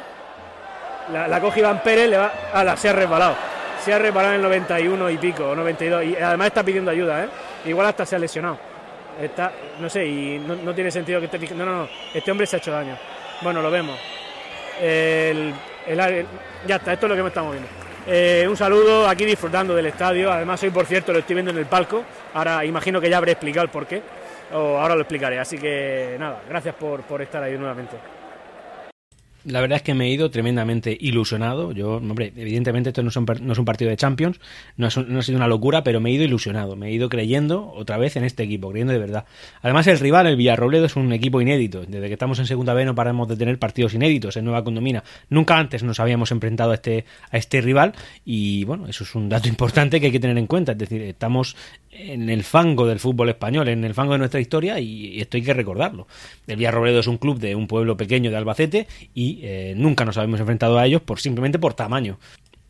La, 1.12 1.26
la 1.26 1.40
coge 1.40 1.60
Iván 1.60 1.82
Pérez, 1.82 2.08
le 2.08 2.18
va. 2.18 2.32
a 2.52 2.62
la, 2.62 2.76
se 2.76 2.88
ha 2.88 2.92
resbalado. 2.92 3.34
Se 3.84 3.92
ha 3.92 3.98
resbalado 3.98 4.34
en 4.34 4.40
el 4.40 4.42
91 4.42 5.10
y 5.10 5.18
pico, 5.18 5.54
92. 5.56 6.04
Y 6.04 6.16
además 6.16 6.48
está 6.48 6.62
pidiendo 6.62 6.90
ayuda, 6.90 7.24
¿eh? 7.24 7.28
Igual 7.64 7.86
hasta 7.86 8.06
se 8.06 8.16
ha 8.16 8.18
lesionado. 8.18 8.58
Está, 9.20 9.52
no 9.80 9.88
sé, 9.90 10.06
y 10.06 10.38
no, 10.38 10.74
tiene 10.74 10.90
sentido 10.90 11.18
que 11.18 11.26
esté. 11.26 11.54
No, 11.54 11.64
no, 11.64 11.78
no. 11.82 11.88
Este 12.14 12.30
hombre 12.30 12.46
se 12.46 12.56
ha 12.56 12.58
hecho 12.58 12.70
daño. 12.70 12.96
Bueno, 13.42 13.60
lo 13.60 13.70
vemos. 13.70 13.98
El, 14.80 15.52
ya 16.66 16.76
está, 16.76 16.92
esto 16.92 17.06
es 17.06 17.10
lo 17.10 17.16
que 17.16 17.22
me 17.22 17.28
estamos 17.28 17.52
viendo. 17.52 17.68
Eh, 18.06 18.46
un 18.48 18.56
saludo 18.56 19.06
aquí 19.08 19.24
disfrutando 19.24 19.74
del 19.74 19.86
estadio. 19.86 20.32
Además, 20.32 20.62
hoy, 20.62 20.70
por 20.70 20.86
cierto, 20.86 21.12
lo 21.12 21.18
estoy 21.18 21.34
viendo 21.34 21.50
en 21.50 21.58
el 21.58 21.66
palco. 21.66 22.02
Ahora 22.34 22.64
imagino 22.64 23.00
que 23.00 23.10
ya 23.10 23.18
habré 23.18 23.32
explicado 23.32 23.64
el 23.64 23.70
porqué. 23.70 24.02
O 24.52 24.78
ahora 24.78 24.94
lo 24.94 25.02
explicaré. 25.02 25.38
Así 25.38 25.58
que 25.58 26.16
nada, 26.18 26.42
gracias 26.48 26.74
por, 26.74 27.02
por 27.02 27.22
estar 27.22 27.42
ahí 27.42 27.56
nuevamente. 27.56 27.96
La 29.44 29.60
verdad 29.60 29.76
es 29.76 29.82
que 29.82 29.94
me 29.94 30.06
he 30.06 30.10
ido 30.10 30.30
tremendamente 30.30 30.96
ilusionado. 31.00 31.72
Yo, 31.72 31.96
hombre, 31.96 32.32
evidentemente 32.36 32.90
esto 32.90 33.02
no 33.02 33.08
es 33.08 33.16
un, 33.16 33.26
no 33.42 33.52
es 33.52 33.58
un 33.58 33.64
partido 33.64 33.90
de 33.90 33.96
Champions, 33.96 34.38
no, 34.76 34.88
no, 35.08 35.18
ha 35.18 35.22
sido 35.22 35.36
una 35.36 35.48
locura, 35.48 35.82
pero 35.82 36.00
me 36.00 36.10
he 36.10 36.12
ido 36.12 36.24
ilusionado. 36.24 36.76
Me 36.76 36.88
he 36.88 36.92
ido 36.92 37.08
creyendo 37.08 37.72
otra 37.72 37.96
vez 37.96 38.16
en 38.16 38.24
este 38.24 38.42
equipo, 38.42 38.70
creyendo 38.70 38.92
de 38.92 38.98
verdad. 38.98 39.24
Además, 39.62 39.86
el 39.86 39.98
rival, 39.98 40.26
el 40.26 40.36
Villarrobledo, 40.36 40.84
es 40.84 40.96
un 40.96 41.12
equipo 41.12 41.40
inédito. 41.40 41.82
Desde 41.86 42.06
que 42.06 42.12
estamos 42.12 42.38
en 42.38 42.46
Segunda 42.46 42.74
B 42.74 42.84
no 42.84 42.94
paramos 42.94 43.28
de 43.28 43.36
tener 43.36 43.58
partidos 43.58 43.94
inéditos 43.94 44.36
en 44.36 44.44
Nueva 44.44 44.62
Condomina. 44.62 45.02
Nunca 45.30 45.56
antes 45.56 45.82
nos 45.82 46.00
habíamos 46.00 46.30
enfrentado 46.32 46.72
a 46.72 46.74
este, 46.74 47.06
a 47.30 47.38
este 47.38 47.62
rival 47.62 47.94
y, 48.24 48.64
bueno, 48.64 48.86
eso 48.88 49.04
es 49.04 49.14
un 49.14 49.28
dato 49.28 49.48
importante 49.50 50.00
que 50.00 50.06
hay 50.06 50.12
que 50.12 50.20
tener 50.20 50.36
en 50.36 50.46
cuenta. 50.46 50.72
Es 50.72 50.78
decir, 50.78 51.00
estamos 51.02 51.56
en 51.90 52.30
el 52.30 52.44
fango 52.44 52.86
del 52.86 52.98
fútbol 52.98 53.30
español, 53.30 53.68
en 53.68 53.84
el 53.84 53.94
fango 53.94 54.12
de 54.12 54.18
nuestra 54.18 54.40
historia 54.40 54.78
y 54.78 55.20
esto 55.20 55.36
hay 55.36 55.42
que 55.42 55.54
recordarlo. 55.54 56.06
El 56.46 56.56
Villarrobledo 56.56 57.00
es 57.00 57.06
un 57.06 57.18
club 57.18 57.38
de 57.38 57.54
un 57.54 57.66
pueblo 57.66 57.96
pequeño 57.96 58.30
de 58.30 58.36
Albacete 58.36 58.86
y 59.14 59.29
eh, 59.42 59.74
nunca 59.76 60.04
nos 60.04 60.16
habíamos 60.16 60.40
enfrentado 60.40 60.78
a 60.78 60.86
ellos 60.86 61.02
por 61.02 61.20
simplemente 61.20 61.58
por 61.58 61.74
tamaño. 61.74 62.18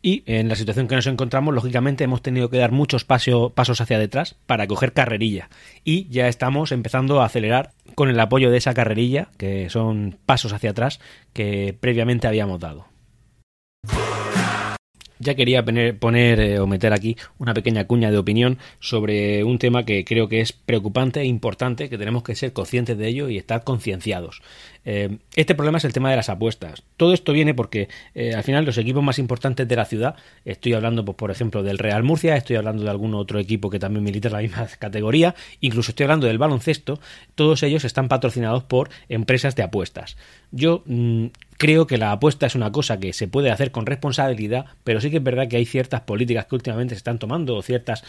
Y 0.03 0.23
en 0.25 0.49
la 0.49 0.55
situación 0.55 0.87
que 0.87 0.95
nos 0.95 1.05
encontramos, 1.05 1.53
lógicamente 1.53 2.03
hemos 2.03 2.21
tenido 2.21 2.49
que 2.49 2.57
dar 2.57 2.71
muchos 2.71 3.05
pasos 3.05 3.81
hacia 3.81 3.99
detrás 3.99 4.35
para 4.47 4.65
coger 4.65 4.93
carrerilla. 4.93 5.49
Y 5.83 6.07
ya 6.09 6.27
estamos 6.27 6.71
empezando 6.71 7.21
a 7.21 7.25
acelerar 7.25 7.73
con 7.93 8.09
el 8.09 8.19
apoyo 8.19 8.49
de 8.49 8.57
esa 8.57 8.73
carrerilla, 8.73 9.29
que 9.37 9.69
son 9.69 10.17
pasos 10.25 10.53
hacia 10.53 10.71
atrás 10.71 10.99
que 11.33 11.77
previamente 11.79 12.27
habíamos 12.27 12.59
dado 12.59 12.87
ya 15.21 15.35
quería 15.35 15.63
poner, 15.63 16.39
eh, 16.39 16.59
o 16.59 16.67
meter 16.67 16.93
aquí 16.93 17.15
una 17.37 17.53
pequeña 17.53 17.85
cuña 17.85 18.11
de 18.11 18.17
opinión 18.17 18.57
sobre 18.79 19.43
un 19.43 19.59
tema 19.59 19.85
que 19.85 20.03
creo 20.03 20.27
que 20.27 20.41
es 20.41 20.51
preocupante 20.51 21.21
e 21.21 21.25
importante, 21.25 21.89
que 21.89 21.97
tenemos 21.97 22.23
que 22.23 22.35
ser 22.35 22.53
conscientes 22.53 22.97
de 22.97 23.07
ello 23.07 23.29
y 23.29 23.37
estar 23.37 23.63
concienciados. 23.63 24.41
Eh, 24.85 25.17
este 25.35 25.55
problema 25.55 25.77
es 25.77 25.85
el 25.85 25.93
tema 25.93 26.09
de 26.09 26.15
las 26.15 26.29
apuestas. 26.29 26.83
Todo 26.97 27.13
esto 27.13 27.33
viene 27.33 27.53
porque 27.53 27.87
eh, 28.15 28.33
al 28.33 28.43
final 28.43 28.65
los 28.65 28.77
equipos 28.77 29.03
más 29.03 29.19
importantes 29.19 29.67
de 29.67 29.75
la 29.75 29.85
ciudad, 29.85 30.15
estoy 30.45 30.73
hablando 30.73 31.05
pues, 31.05 31.15
por 31.15 31.31
ejemplo 31.31 31.63
del 31.63 31.77
Real 31.77 32.03
Murcia, 32.03 32.35
estoy 32.35 32.55
hablando 32.55 32.83
de 32.83 32.89
algún 32.89 33.13
otro 33.13 33.39
equipo 33.39 33.69
que 33.69 33.79
también 33.79 34.03
milita 34.03 34.29
en 34.29 34.33
la 34.33 34.41
misma 34.41 34.67
categoría, 34.79 35.35
incluso 35.59 35.91
estoy 35.91 36.05
hablando 36.05 36.27
del 36.27 36.37
baloncesto, 36.37 36.99
todos 37.35 37.63
ellos 37.63 37.85
están 37.85 38.07
patrocinados 38.07 38.63
por 38.63 38.89
empresas 39.09 39.55
de 39.55 39.63
apuestas. 39.63 40.17
Yo 40.51 40.83
mm, 40.85 41.27
creo 41.57 41.85
que 41.85 41.99
la 41.99 42.11
apuesta 42.11 42.47
es 42.47 42.55
una 42.55 42.71
cosa 42.71 42.99
que 42.99 43.13
se 43.13 43.27
puede 43.27 43.51
hacer 43.51 43.71
con 43.71 43.85
responsabilidad, 43.85 44.65
pero 44.83 44.99
sí 44.99 45.11
que 45.11 45.17
es 45.17 45.23
verdad 45.23 45.47
que 45.47 45.57
hay 45.57 45.65
ciertas 45.65 46.01
políticas 46.01 46.47
que 46.47 46.55
últimamente 46.55 46.95
se 46.95 46.97
están 46.97 47.19
tomando 47.19 47.55
o 47.55 47.61
ciertas 47.61 48.03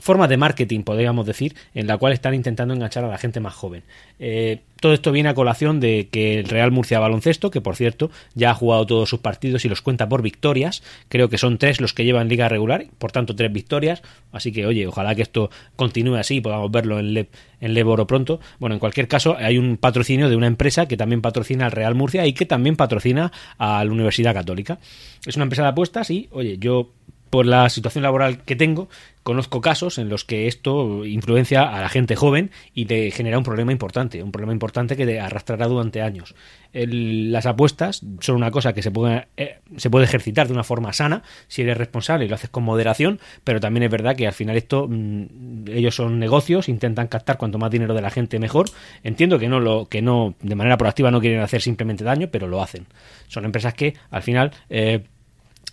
formas 0.00 0.28
de 0.28 0.36
marketing, 0.36 0.84
podríamos 0.84 1.26
decir, 1.26 1.54
en 1.74 1.86
la 1.86 1.98
cual 1.98 2.12
están 2.12 2.34
intentando 2.34 2.74
enganchar 2.74 3.04
a 3.04 3.08
la 3.08 3.18
gente 3.18 3.40
más 3.40 3.54
joven. 3.54 3.82
Eh, 4.18 4.60
todo 4.80 4.94
esto 4.94 5.12
viene 5.12 5.28
a 5.28 5.34
colación 5.34 5.80
de 5.80 6.08
que 6.12 6.38
el 6.38 6.48
Real 6.48 6.70
Murcia 6.70 7.00
Baloncesto, 7.00 7.50
que 7.50 7.60
por 7.60 7.74
cierto 7.74 8.10
ya 8.34 8.50
ha 8.50 8.54
jugado 8.54 8.86
todos 8.86 9.08
sus 9.08 9.18
partidos 9.18 9.64
y 9.64 9.68
los 9.68 9.82
cuenta 9.82 10.08
por 10.08 10.22
victorias, 10.22 10.84
creo 11.08 11.28
que 11.28 11.38
son 11.38 11.58
tres 11.58 11.80
los 11.80 11.94
que 11.94 12.04
llevan 12.04 12.28
liga 12.28 12.48
regular, 12.48 12.86
por 12.98 13.10
tanto 13.10 13.34
tres 13.34 13.52
victorias, 13.52 14.02
así 14.30 14.52
que 14.52 14.66
oye, 14.66 14.86
ojalá 14.86 15.14
que 15.16 15.22
esto 15.22 15.50
continúe 15.74 16.14
así 16.16 16.36
y 16.36 16.40
podamos 16.40 16.70
verlo 16.70 17.00
en, 17.00 17.14
Le 17.14 17.28
en 17.60 17.74
Leboro 17.74 18.06
pronto. 18.06 18.40
Bueno, 18.58 18.74
en 18.74 18.80
cualquier 18.80 19.08
caso, 19.08 19.36
hay 19.38 19.56
un 19.56 19.76
patrocinio 19.76 20.28
de 20.28 20.36
una 20.36 20.48
empresa 20.48 20.86
que 20.86 20.96
también 20.96 21.22
patrocina 21.22 21.66
al 21.66 21.72
Real 21.72 21.94
Murcia 21.94 22.26
y 22.26 22.34
que 22.34 22.44
también 22.44 22.76
patrocina 22.76 23.32
a 23.56 23.84
la 23.84 23.90
Universidad 23.90 24.34
Católica. 24.34 24.78
Es 25.24 25.36
una 25.36 25.44
empresa 25.44 25.62
de 25.62 25.68
apuestas 25.68 26.10
y, 26.10 26.28
oye, 26.32 26.58
yo 26.58 26.90
por 27.32 27.46
la 27.46 27.70
situación 27.70 28.02
laboral 28.02 28.42
que 28.42 28.56
tengo, 28.56 28.90
conozco 29.22 29.62
casos 29.62 29.96
en 29.96 30.10
los 30.10 30.26
que 30.26 30.48
esto 30.48 31.06
influencia 31.06 31.62
a 31.62 31.80
la 31.80 31.88
gente 31.88 32.14
joven 32.14 32.50
y 32.74 32.84
te 32.84 33.10
genera 33.10 33.38
un 33.38 33.44
problema 33.44 33.72
importante, 33.72 34.22
un 34.22 34.32
problema 34.32 34.52
importante 34.52 34.98
que 34.98 35.06
te 35.06 35.18
arrastrará 35.18 35.66
durante 35.66 36.02
años. 36.02 36.34
las 36.74 37.46
apuestas 37.46 38.02
son 38.20 38.36
una 38.36 38.50
cosa 38.50 38.74
que 38.74 38.82
se 38.82 38.90
puede, 38.90 39.28
eh, 39.38 39.60
se 39.78 39.88
puede 39.88 40.04
ejercitar 40.04 40.46
de 40.46 40.52
una 40.52 40.62
forma 40.62 40.92
sana 40.92 41.22
si 41.48 41.62
eres 41.62 41.78
responsable 41.78 42.26
y 42.26 42.28
lo 42.28 42.34
haces 42.34 42.50
con 42.50 42.64
moderación, 42.64 43.18
pero 43.44 43.60
también 43.60 43.84
es 43.84 43.90
verdad 43.90 44.14
que 44.14 44.26
al 44.26 44.34
final 44.34 44.58
esto, 44.58 44.86
mm, 44.90 45.68
ellos 45.68 45.94
son 45.94 46.18
negocios, 46.18 46.68
intentan 46.68 47.06
captar 47.06 47.38
cuanto 47.38 47.56
más 47.56 47.70
dinero 47.70 47.94
de 47.94 48.02
la 48.02 48.10
gente 48.10 48.38
mejor. 48.38 48.66
Entiendo 49.04 49.38
que 49.38 49.48
no 49.48 49.58
lo, 49.58 49.86
que 49.86 50.02
no, 50.02 50.34
de 50.42 50.54
manera 50.54 50.76
proactiva 50.76 51.10
no 51.10 51.22
quieren 51.22 51.40
hacer 51.40 51.62
simplemente 51.62 52.04
daño, 52.04 52.28
pero 52.30 52.46
lo 52.46 52.60
hacen. 52.60 52.88
Son 53.26 53.46
empresas 53.46 53.72
que 53.72 53.94
al 54.10 54.22
final 54.22 54.52
eh, 54.68 55.06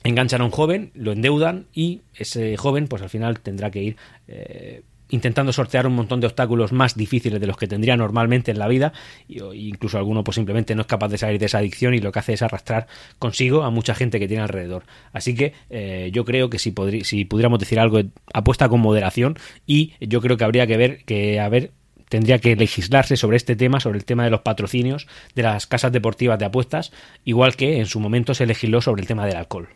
enganchan 0.03 0.41
a 0.41 0.45
un 0.45 0.51
joven, 0.51 0.91
lo 0.93 1.11
endeudan 1.11 1.67
y 1.73 2.01
ese 2.15 2.55
joven 2.57 2.87
pues 2.87 3.01
al 3.01 3.09
final 3.09 3.39
tendrá 3.39 3.71
que 3.71 3.83
ir 3.83 3.97
eh, 4.27 4.83
intentando 5.09 5.51
sortear 5.51 5.87
un 5.87 5.95
montón 5.95 6.19
de 6.19 6.27
obstáculos 6.27 6.71
más 6.71 6.95
difíciles 6.95 7.39
de 7.39 7.47
los 7.47 7.57
que 7.57 7.67
tendría 7.67 7.97
normalmente 7.97 8.51
en 8.51 8.59
la 8.59 8.67
vida 8.67 8.93
e 9.27 9.41
incluso 9.55 9.97
alguno 9.97 10.23
pues 10.23 10.35
simplemente 10.35 10.75
no 10.75 10.81
es 10.81 10.87
capaz 10.87 11.09
de 11.09 11.17
salir 11.17 11.39
de 11.39 11.47
esa 11.47 11.57
adicción 11.57 11.93
y 11.93 11.99
lo 11.99 12.11
que 12.11 12.19
hace 12.19 12.33
es 12.33 12.41
arrastrar 12.41 12.87
consigo 13.17 13.63
a 13.63 13.71
mucha 13.71 13.95
gente 13.95 14.19
que 14.19 14.27
tiene 14.27 14.43
alrededor 14.43 14.83
así 15.11 15.35
que 15.35 15.53
eh, 15.69 16.11
yo 16.13 16.25
creo 16.25 16.49
que 16.49 16.59
si, 16.59 16.73
si 17.03 17.25
pudiéramos 17.25 17.59
decir 17.59 17.79
algo 17.79 17.99
apuesta 18.33 18.69
con 18.69 18.79
moderación 18.79 19.37
y 19.65 19.93
yo 19.99 20.21
creo 20.21 20.37
que 20.37 20.43
habría 20.43 20.67
que 20.67 20.77
ver 20.77 21.03
que 21.05 21.39
a 21.39 21.49
ver 21.49 21.71
tendría 22.07 22.39
que 22.39 22.55
legislarse 22.55 23.15
sobre 23.15 23.37
este 23.37 23.55
tema, 23.55 23.79
sobre 23.79 23.99
el 23.99 24.05
tema 24.05 24.23
de 24.23 24.31
los 24.31 24.41
patrocinios 24.41 25.07
de 25.35 25.43
las 25.43 25.67
casas 25.67 25.91
deportivas 25.91 26.39
de 26.39 26.45
apuestas, 26.45 26.91
igual 27.23 27.55
que 27.55 27.77
en 27.77 27.85
su 27.85 27.99
momento 27.99 28.33
se 28.33 28.47
legisló 28.47 28.81
sobre 28.81 29.01
el 29.01 29.07
tema 29.07 29.27
del 29.27 29.37
alcohol. 29.37 29.69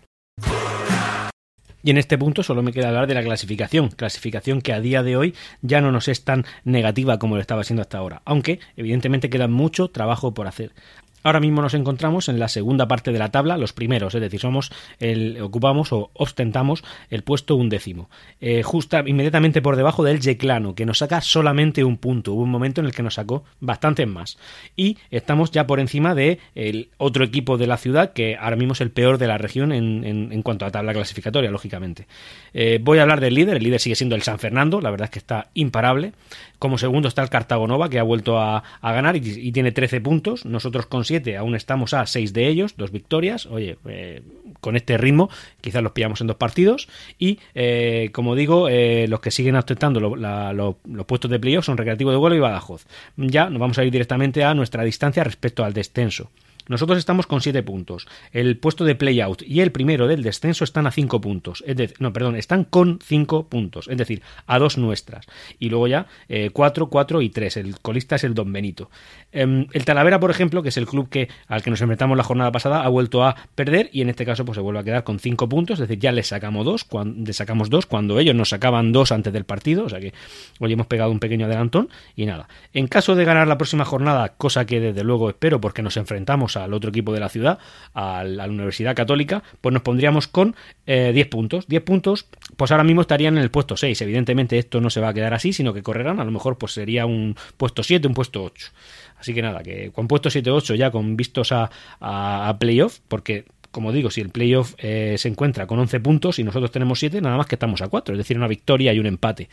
Y 1.84 1.92
en 1.92 1.98
este 1.98 2.18
punto 2.18 2.44
solo 2.44 2.64
me 2.64 2.72
queda 2.72 2.88
hablar 2.88 3.08
de 3.08 3.14
la 3.14 3.24
clasificación, 3.24 3.90
clasificación 3.90 4.62
que 4.62 4.72
a 4.72 4.80
día 4.80 5.04
de 5.04 5.18
hoy 5.18 5.36
ya 5.62 5.82
no 5.82 5.92
nos 5.92 6.08
es 6.08 6.24
tan 6.24 6.46
negativa 6.64 7.20
como 7.20 7.36
lo 7.36 7.42
estaba 7.42 7.66
siendo 7.66 7.82
hasta 7.82 7.98
ahora, 7.98 8.22
aunque 8.24 8.60
evidentemente 8.78 9.30
queda 9.30 9.50
mucho 9.50 9.90
trabajo 9.90 10.34
por 10.34 10.48
hacer. 10.48 10.72
Ahora 11.24 11.40
mismo 11.40 11.62
nos 11.62 11.74
encontramos 11.74 12.30
en 12.30 12.40
la 12.40 12.48
segunda 12.48 12.88
parte 12.88 13.12
de 13.12 13.20
la 13.20 13.32
tabla, 13.32 13.58
los 13.58 13.74
primeros, 13.74 14.14
es 14.16 14.22
decir, 14.22 14.40
somos 14.40 14.72
el, 15.00 15.42
ocupamos 15.42 15.92
o 15.94 16.12
ostentamos 16.14 16.84
el 17.10 17.24
puesto 17.24 17.56
undécimo, 17.56 18.10
eh, 18.42 18.64
justa 18.64 19.04
inmediatamente 19.06 19.62
por 19.62 19.76
debajo 19.76 20.04
del 20.04 20.20
Yeclano, 20.20 20.76
que 20.76 20.86
nos 20.86 21.00
saca 21.00 21.22
solamente 21.22 21.84
un 21.84 21.98
punto. 21.98 22.34
Hubo 22.34 22.44
un 22.44 22.52
momento 22.52 22.82
en 22.82 22.88
el 22.88 22.94
que 22.94 23.04
nos 23.04 23.16
sacó 23.16 23.44
bastantes 23.60 24.08
más. 24.08 24.38
Y 24.76 24.98
estamos 25.12 25.52
ya 25.52 25.66
por 25.66 25.80
encima 25.80 26.16
de 26.16 26.40
el 26.56 26.90
otro 26.98 27.24
equipo 27.24 27.58
de 27.58 27.68
la 27.68 27.78
ciudad, 27.78 28.14
que 28.14 28.36
ahora 28.36 28.56
mismo 28.56 28.74
es 28.74 28.82
el 28.82 28.92
peor 28.92 29.18
de 29.18 29.28
la 29.28 29.38
región 29.38 29.72
en, 29.72 30.04
en, 30.04 30.42
cuanto 30.44 30.66
a 30.66 30.72
tabla 30.72 30.94
clasificatoria, 30.94 31.52
lógicamente. 31.52 32.08
Eh, 32.54 32.80
voy 32.82 33.00
a 33.00 33.04
hablar 33.04 33.22
del 33.22 33.34
líder, 33.34 33.58
el 33.58 33.64
líder 33.64 33.80
sigue 33.80 33.96
siendo 33.96 34.16
el 34.16 34.22
San 34.22 34.40
Fernando, 34.40 34.82
la 34.82 34.92
verdad 34.92 35.06
es 35.06 35.12
que 35.12 35.20
está 35.20 35.48
imparable. 35.54 36.14
Como 36.60 36.78
segundo 36.78 37.08
está 37.08 37.22
el 37.22 37.30
Cartagonova, 37.30 37.90
que 37.90 38.00
ha 38.00 38.04
vuelto 38.04 38.40
a, 38.40 38.64
ganar 38.82 39.16
y, 39.16 39.52
tiene 39.52 39.72
13 39.72 40.02
puntos. 40.02 40.46
Nosotros 40.46 40.86
con 40.86 41.04
siete, 41.04 41.36
aún 41.38 41.56
estamos 41.56 41.94
a 41.94 42.06
seis 42.06 42.32
de 42.34 42.48
ellos, 42.48 42.76
dos 42.78 42.92
victorias. 42.92 43.46
Oye, 43.48 43.78
eh, 43.86 44.22
con 44.62 44.78
este 44.78 44.98
ritmo, 44.98 45.30
quizás 45.62 45.84
los 45.84 45.92
pillamos 45.92 46.22
en 46.22 46.28
dos 46.28 46.38
partidos. 46.38 46.88
Y 47.20 47.40
eh, 47.54 48.10
como 48.14 48.36
digo, 48.36 48.70
eh, 48.70 49.08
los 49.10 49.20
que 49.20 49.32
siguen 49.32 49.56
ostentando 49.56 50.00
los 50.00 51.06
puestos 51.06 51.30
de 51.30 51.40
playoff 51.40 51.66
son 51.66 51.78
Recreativo 51.78 52.12
de 52.12 52.18
Huelva 52.18 52.38
y 52.38 52.40
Badajoz. 52.40 52.86
Ya 53.18 53.50
nos 53.50 53.60
vamos 53.60 53.78
a 53.78 53.84
ir 53.84 53.92
directamente 53.92 54.44
a 54.44 54.54
nuestra 54.54 54.84
distancia 54.84 55.24
respecto 55.24 55.66
al 55.66 55.74
descenso. 55.74 56.30
Nosotros 56.68 56.98
estamos 56.98 57.28
con 57.28 57.42
7 57.42 57.64
puntos. 57.64 58.08
El 58.32 58.58
puesto 58.58 58.86
de 58.86 58.96
playout 58.96 59.42
y 59.44 59.62
el 59.62 59.72
primero 59.72 60.08
del 60.08 60.24
descenso 60.24 60.64
están 60.64 60.88
a 60.88 60.92
5 60.92 61.22
puntos. 61.22 61.64
Es 61.68 61.76
decir, 61.76 61.96
no, 62.00 62.14
perdón, 62.14 62.36
están 62.36 62.64
con 62.64 63.00
5 63.04 63.48
puntos. 63.48 63.88
Es 63.88 63.98
decir, 63.98 64.22
a 64.48 64.60
dos 64.60 64.78
nuestras. 64.78 65.26
Y 65.60 65.70
luego 65.70 65.88
ya 65.88 66.08
4, 66.54 66.86
eh, 66.86 66.88
4 66.90 67.22
y 67.22 67.30
3. 67.30 67.58
El 67.58 67.80
colista 67.80 68.16
es 68.16 68.24
el 68.24 68.34
Don 68.34 68.52
Benito. 68.52 68.90
Em, 69.32 69.68
el 69.74 69.86
Talavera, 69.86 70.20
por 70.20 70.32
ejemplo, 70.32 70.64
que 70.64 70.70
es 70.70 70.78
el 70.78 70.86
club 70.86 71.10
que 71.10 71.30
al 71.48 71.64
que 71.64 71.70
nos 71.70 71.82
enfrentamos 71.82 72.18
la 72.18 72.24
jornada 72.24 72.52
pasada, 72.52 72.84
ha 72.84 72.90
vuelto 72.90 73.24
a 73.24 73.36
perder 73.56 73.90
y 73.92 74.02
en 74.02 74.10
este 74.10 74.26
caso 74.26 74.46
pues 74.46 74.56
se 74.56 74.62
vuelve 74.62 74.80
a 74.80 74.84
quedar 74.84 75.04
con 75.04 75.20
5 75.20 75.50
puntos. 75.50 75.80
Es 75.80 75.88
decir, 75.88 76.00
ya 76.00 76.12
le 76.12 76.24
sacamos 76.24 76.66
2 76.66 76.84
cuando, 76.86 77.26
le 77.26 77.34
sacamos 77.34 77.70
dos 77.70 77.86
cuando 77.86 78.20
ellos 78.20 78.36
nos 78.36 78.50
sacaban 78.50 78.92
2 78.92 79.12
antes 79.12 79.34
del 79.34 79.46
partido. 79.46 79.86
O 79.86 79.90
sea 79.90 80.00
que 80.00 80.14
hoy 80.60 80.74
hemos 80.74 80.88
pegado 80.88 81.12
un 81.12 81.20
pequeño 81.20 81.46
adelantón 81.46 81.90
y 82.16 82.26
nada. 82.26 82.48
En 82.74 82.88
caso 82.88 83.16
de 83.16 83.26
ganar 83.26 83.48
la 83.48 83.58
próxima 83.58 83.86
jornada, 83.86 84.30
cosa 84.30 84.66
que 84.66 84.80
desde 84.80 85.04
luego 85.04 85.30
espero 85.30 85.60
porque 85.60 85.82
nos 85.82 85.98
enfrentamos 85.98 86.53
al 86.56 86.74
otro 86.74 86.90
equipo 86.90 87.14
de 87.14 87.20
la 87.20 87.30
ciudad, 87.30 87.60
a 87.94 88.24
la 88.24 88.46
Universidad 88.46 88.96
Católica, 88.96 89.44
pues 89.62 89.74
nos 89.74 89.82
pondríamos 89.82 90.28
con 90.28 90.56
10 90.86 91.16
eh, 91.16 91.26
puntos. 91.26 91.68
10 91.68 91.84
puntos, 91.84 92.28
pues 92.58 92.72
ahora 92.72 92.84
mismo 92.84 93.02
estarían 93.02 93.38
en 93.38 93.44
el 93.44 93.52
puesto 93.52 93.78
6. 93.78 94.02
Evidentemente 94.02 94.58
esto 94.58 94.82
no 94.82 94.90
se 94.90 95.00
va 95.00 95.10
a 95.10 95.14
quedar 95.14 95.34
así, 95.34 95.54
sino 95.54 95.74
que 95.74 95.84
correrán, 95.84 96.20
a 96.20 96.26
lo 96.26 96.32
mejor 96.32 96.58
pues 96.58 96.74
sería 96.74 97.06
un 97.06 97.36
puesto 97.58 97.84
7, 97.84 98.08
un 98.08 98.14
puesto 98.14 98.44
8. 98.44 98.72
Así 99.18 99.34
que 99.34 99.42
nada, 99.42 99.64
que 99.64 99.92
con 99.92 100.10
puesto 100.10 100.30
7-8 100.30 100.76
ya 100.76 100.92
con 100.92 101.16
vistos 101.16 101.54
a, 101.54 101.70
a, 102.02 102.58
playoff, 102.60 103.00
porque 103.08 103.46
como 103.72 103.92
digo, 103.94 104.12
si 104.12 104.20
el 104.20 104.30
playoff 104.30 104.76
eh, 104.78 105.16
se 105.18 105.30
encuentra 105.30 105.66
con 105.66 105.80
11 105.80 106.00
puntos 106.02 106.40
y 106.40 106.44
nosotros 106.44 106.72
tenemos 106.72 107.00
7, 107.00 107.22
nada 107.22 107.38
más 107.38 107.48
que 107.48 107.56
estamos 107.56 107.82
a 107.82 107.88
4, 107.88 108.14
es 108.14 108.18
decir, 108.18 108.38
una 108.38 108.48
victoria 108.48 108.94
y 108.94 109.00
un 109.00 109.06
empate 109.06 109.48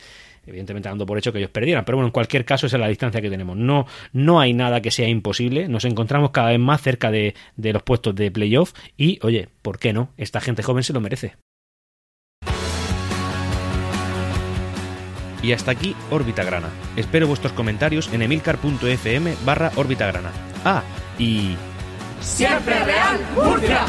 evidentemente 0.45 0.89
dando 0.89 1.05
por 1.05 1.17
hecho 1.17 1.31
que 1.31 1.39
ellos 1.39 1.51
perdieran, 1.51 1.85
pero 1.85 1.97
bueno, 1.97 2.07
en 2.07 2.11
cualquier 2.11 2.45
caso 2.45 2.67
esa 2.67 2.77
es 2.77 2.81
la 2.81 2.87
distancia 2.87 3.21
que 3.21 3.29
tenemos. 3.29 3.57
No, 3.57 3.85
no 4.13 4.39
hay 4.39 4.53
nada 4.53 4.81
que 4.81 4.91
sea 4.91 5.07
imposible, 5.07 5.67
nos 5.67 5.85
encontramos 5.85 6.31
cada 6.31 6.49
vez 6.49 6.59
más 6.59 6.81
cerca 6.81 7.11
de, 7.11 7.35
de 7.55 7.73
los 7.73 7.83
puestos 7.83 8.15
de 8.15 8.31
playoff 8.31 8.73
y, 8.97 9.19
oye, 9.21 9.49
¿por 9.61 9.79
qué 9.79 9.93
no? 9.93 10.09
Esta 10.17 10.41
gente 10.41 10.63
joven 10.63 10.83
se 10.83 10.93
lo 10.93 11.01
merece. 11.01 11.35
Y 15.43 15.53
hasta 15.53 15.71
aquí 15.71 15.95
Órbita 16.11 16.43
Grana. 16.43 16.69
Espero 16.95 17.27
vuestros 17.27 17.53
comentarios 17.53 18.11
en 18.13 18.21
emilcar.fm 18.21 19.35
barra 19.43 19.71
Órbita 19.75 20.07
Grana. 20.07 20.31
Ah, 20.63 20.83
y... 21.17 21.55
¡Siempre 22.21 22.75
Real 22.83 23.19
Murcia! 23.35 23.85